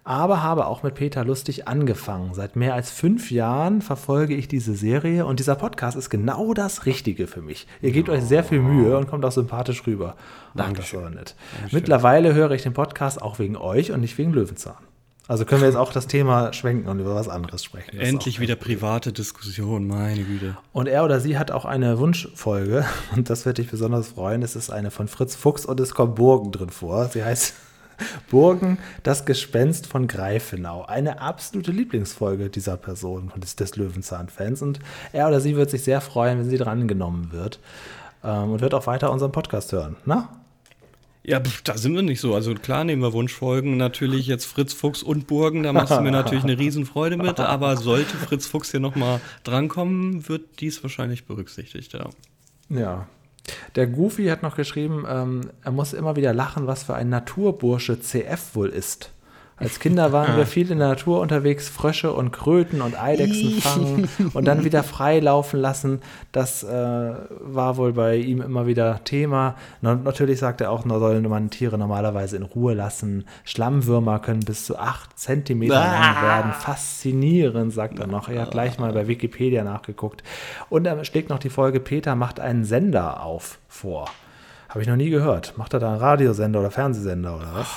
[0.08, 2.34] aber habe auch mit Peter Lustig angefangen.
[2.34, 6.86] Seit mehr als fünf Jahren verfolge ich diese Serie und dieser Podcast ist genau das
[6.86, 7.68] Richtige für mich.
[7.82, 8.14] Ihr gebt oh.
[8.14, 10.16] euch sehr viel Mühe und kommt auch sympathisch rüber.
[10.56, 11.36] Danke, das war nett.
[11.72, 14.78] Mittlerweile höre ich den Podcast auch wegen euch und nicht wegen Löwenzahn.
[15.28, 17.98] Also können wir jetzt auch das Thema schwenken und über was anderes sprechen.
[17.98, 20.56] Das Endlich wieder private Diskussion, meine Güte.
[20.72, 22.86] Und er oder sie hat auch eine Wunschfolge
[23.18, 24.42] und das wird dich besonders freuen.
[24.42, 27.10] Es ist eine von Fritz Fuchs und es kommt Burgen drin vor.
[27.10, 27.54] Sie heißt
[28.30, 30.86] Burgen, das Gespenst von Greifenau.
[30.86, 34.62] Eine absolute Lieblingsfolge dieser Person, des, des Löwenzahn-Fans.
[34.62, 34.80] Und
[35.14, 37.60] er oder sie wird sich sehr freuen, wenn sie drangenommen wird.
[38.24, 39.96] Ähm, und wird auch weiter unseren Podcast hören.
[40.06, 40.30] Na?
[41.24, 42.34] Ja, da sind wir nicht so.
[42.36, 46.12] Also klar nehmen wir Wunschfolgen natürlich jetzt Fritz Fuchs und Burgen, da machst du mir
[46.12, 51.92] natürlich eine Riesenfreude mit, aber sollte Fritz Fuchs hier nochmal drankommen, wird dies wahrscheinlich berücksichtigt,
[51.92, 52.08] ja.
[52.70, 53.08] Ja,
[53.76, 58.00] der Goofy hat noch geschrieben, ähm, er muss immer wieder lachen, was für ein Naturbursche
[58.00, 59.12] CF wohl ist.
[59.60, 64.08] Als Kinder waren wir viel in der Natur unterwegs, Frösche und Kröten und Eidechsen fangen
[64.34, 66.02] und dann wieder frei laufen lassen.
[66.32, 69.56] Das äh, war wohl bei ihm immer wieder Thema.
[69.82, 73.26] Und natürlich sagt er auch, man soll man Tiere normalerweise in Ruhe lassen.
[73.46, 76.52] Schlammwürmer können bis zu acht Zentimeter lang werden.
[76.54, 78.30] Faszinierend, sagt er noch.
[78.30, 80.22] Er hat gleich mal bei Wikipedia nachgeguckt.
[80.70, 84.08] Und er schlägt noch die Folge, Peter macht einen Sender auf vor.
[84.70, 85.58] Habe ich noch nie gehört.
[85.58, 87.68] Macht er da einen Radiosender oder Fernsehsender oder was?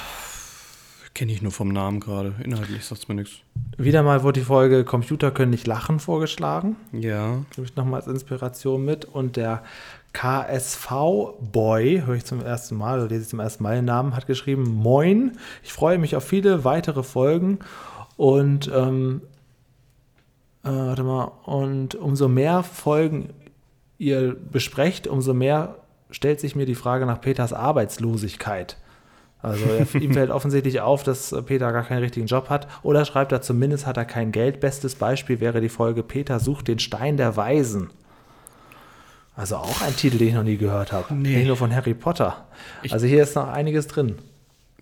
[1.15, 2.35] Kenne ich nur vom Namen gerade.
[2.43, 3.41] Inhaltlich sagt es mir nichts.
[3.77, 6.77] Wieder mal wurde die Folge Computer können nicht lachen vorgeschlagen.
[6.93, 7.39] Ja.
[7.55, 9.05] Gebe ich nochmal als Inspiration mit.
[9.07, 9.65] Und der
[10.13, 14.27] KSV-Boy, höre ich zum ersten Mal, oder lese ich zum ersten Mal den Namen, hat
[14.27, 17.59] geschrieben: Moin, ich freue mich auf viele weitere Folgen.
[18.17, 19.23] Und, ähm,
[20.63, 23.31] äh, warte mal, und umso mehr Folgen
[23.99, 25.77] ihr besprecht, umso mehr
[26.11, 28.77] stellt sich mir die Frage nach Peters Arbeitslosigkeit.
[29.43, 29.65] Also
[29.99, 32.69] ihm fällt offensichtlich auf, dass Peter gar keinen richtigen Job hat.
[32.83, 34.61] Oder schreibt er zumindest, hat er kein Geld.
[34.61, 37.91] Bestes Beispiel wäre die Folge Peter sucht den Stein der Weisen.
[39.37, 41.15] Also auch ein Titel, den ich noch nie gehört habe.
[41.15, 41.37] Nee.
[41.37, 42.47] Nicht nur von Harry Potter.
[42.83, 44.19] Ich also hier ist noch einiges drin.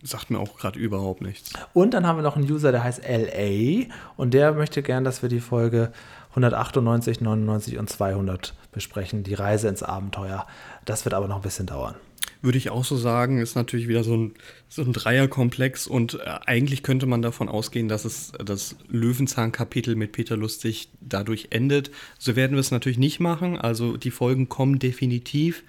[0.02, 1.52] Sagt mir auch gerade überhaupt nichts.
[1.74, 5.22] Und dann haben wir noch einen User, der heißt LA und der möchte gern, dass
[5.22, 5.92] wir die Folge
[6.30, 10.46] 198, 99 und 200 besprechen, die Reise ins Abenteuer.
[10.84, 11.96] Das wird aber noch ein bisschen dauern
[12.43, 14.34] würde ich auch so sagen, ist natürlich wieder so ein,
[14.68, 20.12] so ein Dreierkomplex und äh, eigentlich könnte man davon ausgehen, dass es das Löwenzahn-Kapitel mit
[20.12, 21.91] Peter Lustig dadurch endet.
[22.18, 23.57] So werden wir es natürlich nicht machen.
[23.57, 25.64] Also die Folgen kommen definitiv.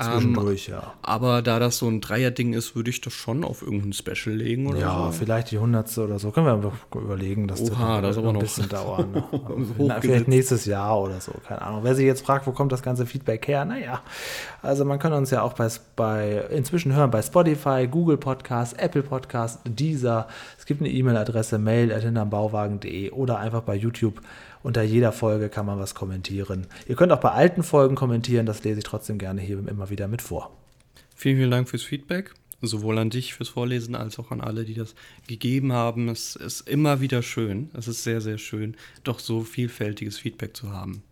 [0.00, 0.92] Zwischendurch, ähm, ja.
[1.02, 4.66] Aber da das so ein Dreier-Ding ist, würde ich das schon auf irgendein Special legen
[4.66, 5.12] oder Ja, so.
[5.12, 6.32] vielleicht die hundertste oder so.
[6.32, 9.12] Können wir einfach überlegen, dass Oha, das, das aber ein noch bisschen dauern.
[9.12, 9.24] Ne?
[9.78, 11.80] Na, vielleicht nächstes Jahr oder so, keine Ahnung.
[11.84, 13.64] Wer sich jetzt fragt, wo kommt das ganze Feedback her?
[13.64, 14.02] Naja,
[14.62, 19.04] also man kann uns ja auch bei, bei inzwischen hören bei Spotify, Google Podcast, Apple
[19.04, 20.26] Podcast, Deezer.
[20.58, 24.20] Es gibt eine E-Mail-Adresse mail.hinternbauwagen.de oder einfach bei YouTube
[24.64, 26.66] unter jeder Folge kann man was kommentieren.
[26.88, 30.08] Ihr könnt auch bei alten Folgen kommentieren, das lese ich trotzdem gerne hier immer wieder
[30.08, 30.56] mit vor.
[31.14, 32.32] Vielen, vielen Dank fürs Feedback.
[32.62, 34.94] Sowohl an dich fürs Vorlesen als auch an alle, die das
[35.28, 36.08] gegeben haben.
[36.08, 37.68] Es ist immer wieder schön.
[37.74, 41.02] Es ist sehr, sehr schön, doch so vielfältiges Feedback zu haben.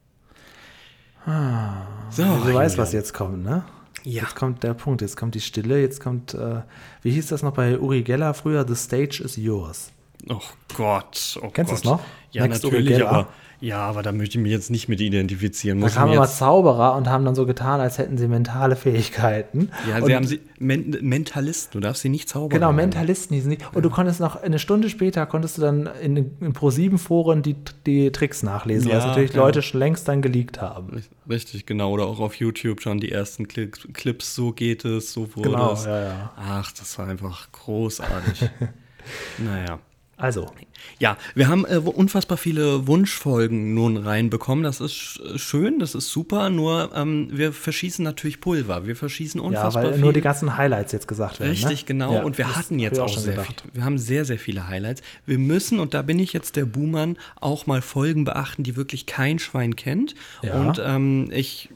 [1.26, 3.64] Ah, so, du weißt, was jetzt kommt, ne?
[4.02, 4.22] Ja.
[4.22, 6.62] Jetzt kommt der Punkt, jetzt kommt die Stille, jetzt kommt, äh,
[7.02, 8.66] wie hieß das noch bei Uri Geller früher?
[8.66, 9.92] The stage is yours.
[10.28, 10.40] Oh
[10.76, 12.00] Gott, oh Kennst du es noch?
[12.30, 13.28] Ja, Next natürlich, aber
[13.62, 15.80] ja, aber da möchte ich mich jetzt nicht mit identifizieren.
[15.80, 19.70] Da kamen immer Zauberer und haben dann so getan, als hätten sie mentale Fähigkeiten.
[19.88, 22.58] Ja, und sie haben sie Men Mentalisten, du darfst sie nicht zaubern.
[22.58, 23.58] Genau, Mentalisten hießen sie.
[23.58, 23.80] Und ja.
[23.82, 27.54] du konntest noch eine Stunde später konntest du dann in, in Pro7 Foren die,
[27.86, 29.38] die Tricks nachlesen, ja, was natürlich ja.
[29.38, 31.00] Leute schon längst dann geleakt haben.
[31.30, 31.92] Richtig, genau.
[31.92, 35.84] Oder auch auf YouTube schon die ersten Clips, so geht es, so wurde genau, es.
[35.84, 36.32] Ja, ja.
[36.36, 38.50] Ach, das war einfach großartig.
[39.38, 39.78] naja.
[40.22, 40.52] Also.
[41.00, 44.62] Ja, wir haben äh, unfassbar viele Wunschfolgen nun reinbekommen.
[44.62, 46.48] Das ist schön, das ist super.
[46.48, 48.86] Nur ähm, wir verschießen natürlich Pulver.
[48.86, 50.02] Wir verschießen unfassbar ja, weil viel.
[50.04, 51.50] nur die ganzen Highlights jetzt gesagt werden.
[51.50, 51.86] Richtig, ne?
[51.86, 52.14] genau.
[52.14, 53.56] Ja, und wir hatten jetzt auch, auch sehr viel.
[53.72, 55.02] Wir haben sehr, sehr viele Highlights.
[55.26, 59.06] Wir müssen, und da bin ich jetzt der Buhmann, auch mal Folgen beachten, die wirklich
[59.06, 60.14] kein Schwein kennt.
[60.42, 60.54] Ja.
[60.54, 61.68] Und ähm, ich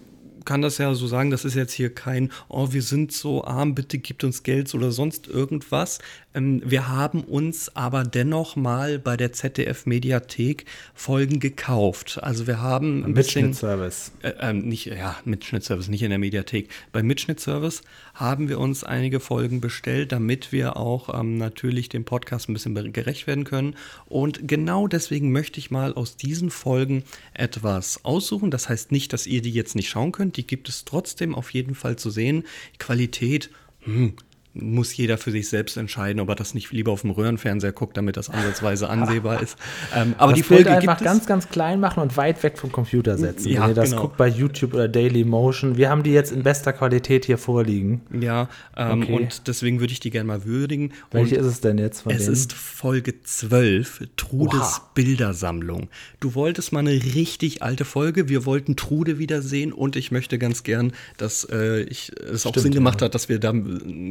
[0.46, 3.74] kann das ja so sagen, das ist jetzt hier kein, oh, wir sind so arm,
[3.74, 5.98] bitte gibt uns Geld oder sonst irgendwas.
[6.36, 12.20] Ähm, wir haben uns aber dennoch mal bei der ZDF-Mediathek Folgen gekauft.
[12.22, 14.12] Also wir haben ein Mitschnittservice.
[14.22, 16.68] Äh, äh, nicht, ja, Mitschnittservice, nicht in der Mediathek.
[16.92, 17.82] Beim Mitschnittservice
[18.14, 22.92] haben wir uns einige Folgen bestellt, damit wir auch ähm, natürlich dem Podcast ein bisschen
[22.92, 23.74] gerecht werden können.
[24.06, 28.50] Und genau deswegen möchte ich mal aus diesen Folgen etwas aussuchen.
[28.50, 30.36] Das heißt nicht, dass ihr die jetzt nicht schauen könnt.
[30.36, 32.44] Die gibt es trotzdem auf jeden Fall zu sehen.
[32.78, 34.14] Qualität, hm,
[34.60, 37.96] muss jeder für sich selbst entscheiden, ob er das nicht lieber auf dem Röhrenfernseher guckt,
[37.96, 39.56] damit das ansatzweise ansehbar ist.
[39.94, 43.18] Ähm, aber das die Folge einfach ganz, ganz klein machen und weit weg vom Computer
[43.18, 43.48] setzen.
[43.48, 44.02] Ja, Wenn ihr das genau.
[44.02, 45.76] guckt bei YouTube oder Daily Motion.
[45.76, 48.02] Wir haben die jetzt in bester Qualität hier vorliegen.
[48.18, 49.12] Ja, ähm, okay.
[49.12, 50.92] und deswegen würde ich die gerne mal würdigen.
[51.10, 52.32] Welche und ist es denn jetzt von Es denen?
[52.32, 54.90] ist Folge 12, Trudes Oha.
[54.94, 55.88] Bildersammlung.
[56.20, 58.28] Du wolltest mal eine richtig alte Folge.
[58.28, 62.72] Wir wollten Trude wiedersehen und ich möchte ganz gern, dass äh, ich, es auch Sinn
[62.72, 63.06] gemacht ja.
[63.06, 63.52] hat, dass wir da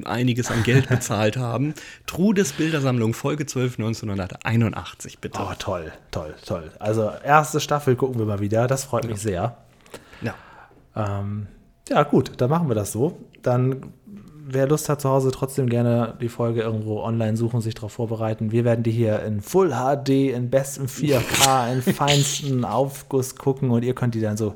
[0.05, 1.73] einige einiges an Geld bezahlt haben.
[2.05, 5.39] Trudes Bildersammlung, Folge 12, 1981, bitte.
[5.41, 6.71] Oh, toll, toll, toll.
[6.79, 8.67] Also, erste Staffel gucken wir mal wieder.
[8.67, 9.57] Das freut mich sehr.
[10.21, 10.35] Ja.
[10.95, 11.47] Ähm,
[11.87, 13.17] ja, gut, dann machen wir das so.
[13.43, 17.93] Dann, wer Lust hat zu Hause, trotzdem gerne die Folge irgendwo online suchen, sich darauf
[17.93, 18.51] vorbereiten.
[18.51, 23.83] Wir werden die hier in Full HD, in bestem 4K, in feinsten Aufguss gucken und
[23.83, 24.55] ihr könnt die dann so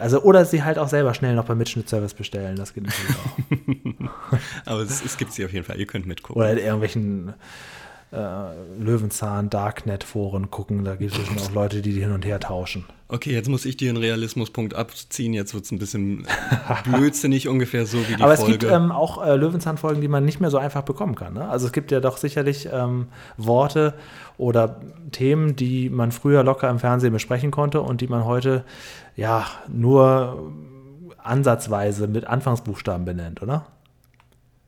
[0.00, 2.56] also, oder sie halt auch selber schnell noch beim Mitschnittservice bestellen.
[2.56, 4.38] Das geht natürlich auch.
[4.66, 5.78] Aber es, es gibt sie auf jeden Fall.
[5.78, 6.40] Ihr könnt mitgucken.
[6.40, 7.34] Oder in irgendwelchen
[8.12, 8.16] äh,
[8.78, 10.84] Löwenzahn, Darknet-Foren gucken.
[10.84, 12.84] Da gibt es schon auch Leute, die die hin und her tauschen.
[13.06, 15.32] Okay, jetzt muss ich dir einen Realismuspunkt abziehen.
[15.32, 16.26] Jetzt wird es ein bisschen
[16.84, 18.52] blödsinnig, ungefähr so wie die Aber Folge.
[18.52, 21.34] es gibt ähm, auch äh, Löwenzahn-Folgen, die man nicht mehr so einfach bekommen kann.
[21.34, 21.48] Ne?
[21.48, 23.94] Also es gibt ja doch sicherlich ähm, Worte
[24.40, 24.80] oder
[25.12, 28.64] Themen, die man früher locker im Fernsehen besprechen konnte und die man heute
[29.14, 30.52] ja nur
[31.18, 33.66] ansatzweise mit Anfangsbuchstaben benennt, oder?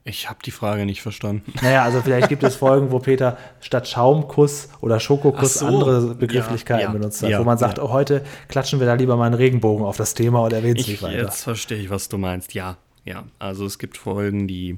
[0.05, 1.53] Ich habe die Frage nicht verstanden.
[1.61, 5.65] Naja, also vielleicht gibt es Folgen, wo Peter statt Schaumkuss oder Schokokuss so.
[5.65, 8.93] andere Begrifflichkeiten ja, ja, benutzt hat, ja, wo man sagt, oh, heute klatschen wir da
[8.93, 11.19] lieber mal einen Regenbogen auf das Thema oder erwähnen es nicht weiter.
[11.19, 12.53] Jetzt verstehe ich, was du meinst.
[12.53, 13.23] Ja, ja.
[13.39, 14.77] Also es gibt Folgen, die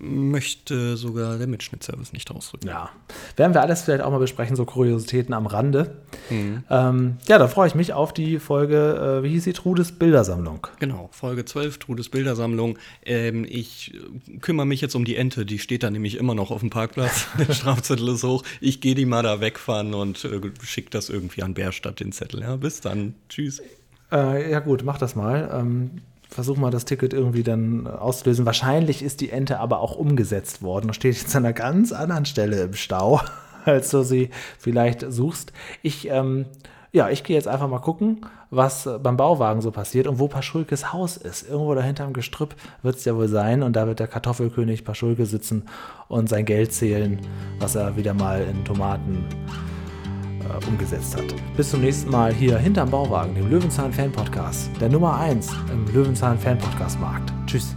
[0.00, 2.68] möchte sogar der Mitschnittservice nicht ausdrücken.
[2.68, 2.90] Ja,
[3.36, 5.98] werden wir alles vielleicht auch mal besprechen, so Kuriositäten am Rande.
[6.30, 6.64] Mhm.
[6.70, 10.66] Ähm, ja, da freue ich mich auf die Folge, äh, wie hieß sie, Trudes Bildersammlung.
[10.78, 12.78] Genau, Folge 12, Trudes Bildersammlung.
[13.04, 13.94] Ähm, ich
[14.40, 17.26] kümmere mich jetzt um die Ente, die steht da nämlich immer noch auf dem Parkplatz.
[17.38, 18.42] Der Strafzettel ist hoch.
[18.60, 22.40] Ich gehe die mal da wegfahren und äh, schicke das irgendwie an Bärstadt, den Zettel.
[22.40, 23.14] Ja, bis dann.
[23.28, 23.62] Tschüss.
[24.10, 25.50] Äh, ja gut, mach das mal.
[25.52, 25.90] Ähm,
[26.30, 28.46] versuch mal das Ticket irgendwie dann auszulösen.
[28.46, 32.24] Wahrscheinlich ist die Ente aber auch umgesetzt worden und steht jetzt an einer ganz anderen
[32.24, 33.20] Stelle im Stau,
[33.64, 35.52] als du sie vielleicht suchst.
[35.82, 36.46] Ich, ähm,
[36.92, 40.92] ja, ich gehe jetzt einfach mal gucken, was beim Bauwagen so passiert und wo Paschulkes
[40.92, 41.48] Haus ist.
[41.48, 45.26] Irgendwo dahinter im Gestrüpp wird es ja wohl sein und da wird der Kartoffelkönig Paschulke
[45.26, 45.64] sitzen
[46.08, 47.20] und sein Geld zählen,
[47.58, 49.24] was er wieder mal in Tomaten
[50.40, 51.34] äh, umgesetzt hat.
[51.56, 55.86] Bis zum nächsten Mal hier hinterm Bauwagen, dem Löwenzahn Fan Podcast, der Nummer 1 im
[55.92, 57.32] Löwenzahn Fan Podcast Markt.
[57.46, 57.74] Tschüss.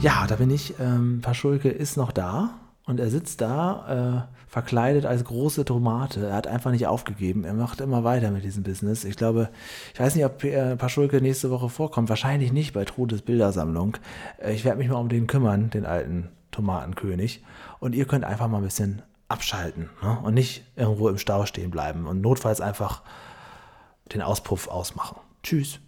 [0.00, 0.74] Ja, da bin ich.
[0.78, 2.50] Ähm, Paschulke ist noch da
[2.86, 6.26] und er sitzt da, äh, verkleidet als große Tomate.
[6.26, 7.44] Er hat einfach nicht aufgegeben.
[7.44, 9.04] Er macht immer weiter mit diesem Business.
[9.04, 9.48] Ich glaube,
[9.92, 12.08] ich weiß nicht, ob äh, Paschulke nächste Woche vorkommt.
[12.08, 13.96] Wahrscheinlich nicht bei Trudes Bildersammlung.
[14.38, 17.42] Äh, ich werde mich mal um den kümmern, den alten Tomatenkönig.
[17.80, 20.18] Und ihr könnt einfach mal ein bisschen abschalten ne?
[20.22, 23.02] und nicht irgendwo im Stau stehen bleiben und notfalls einfach
[24.12, 25.16] den Auspuff ausmachen.
[25.42, 25.80] Tschüss.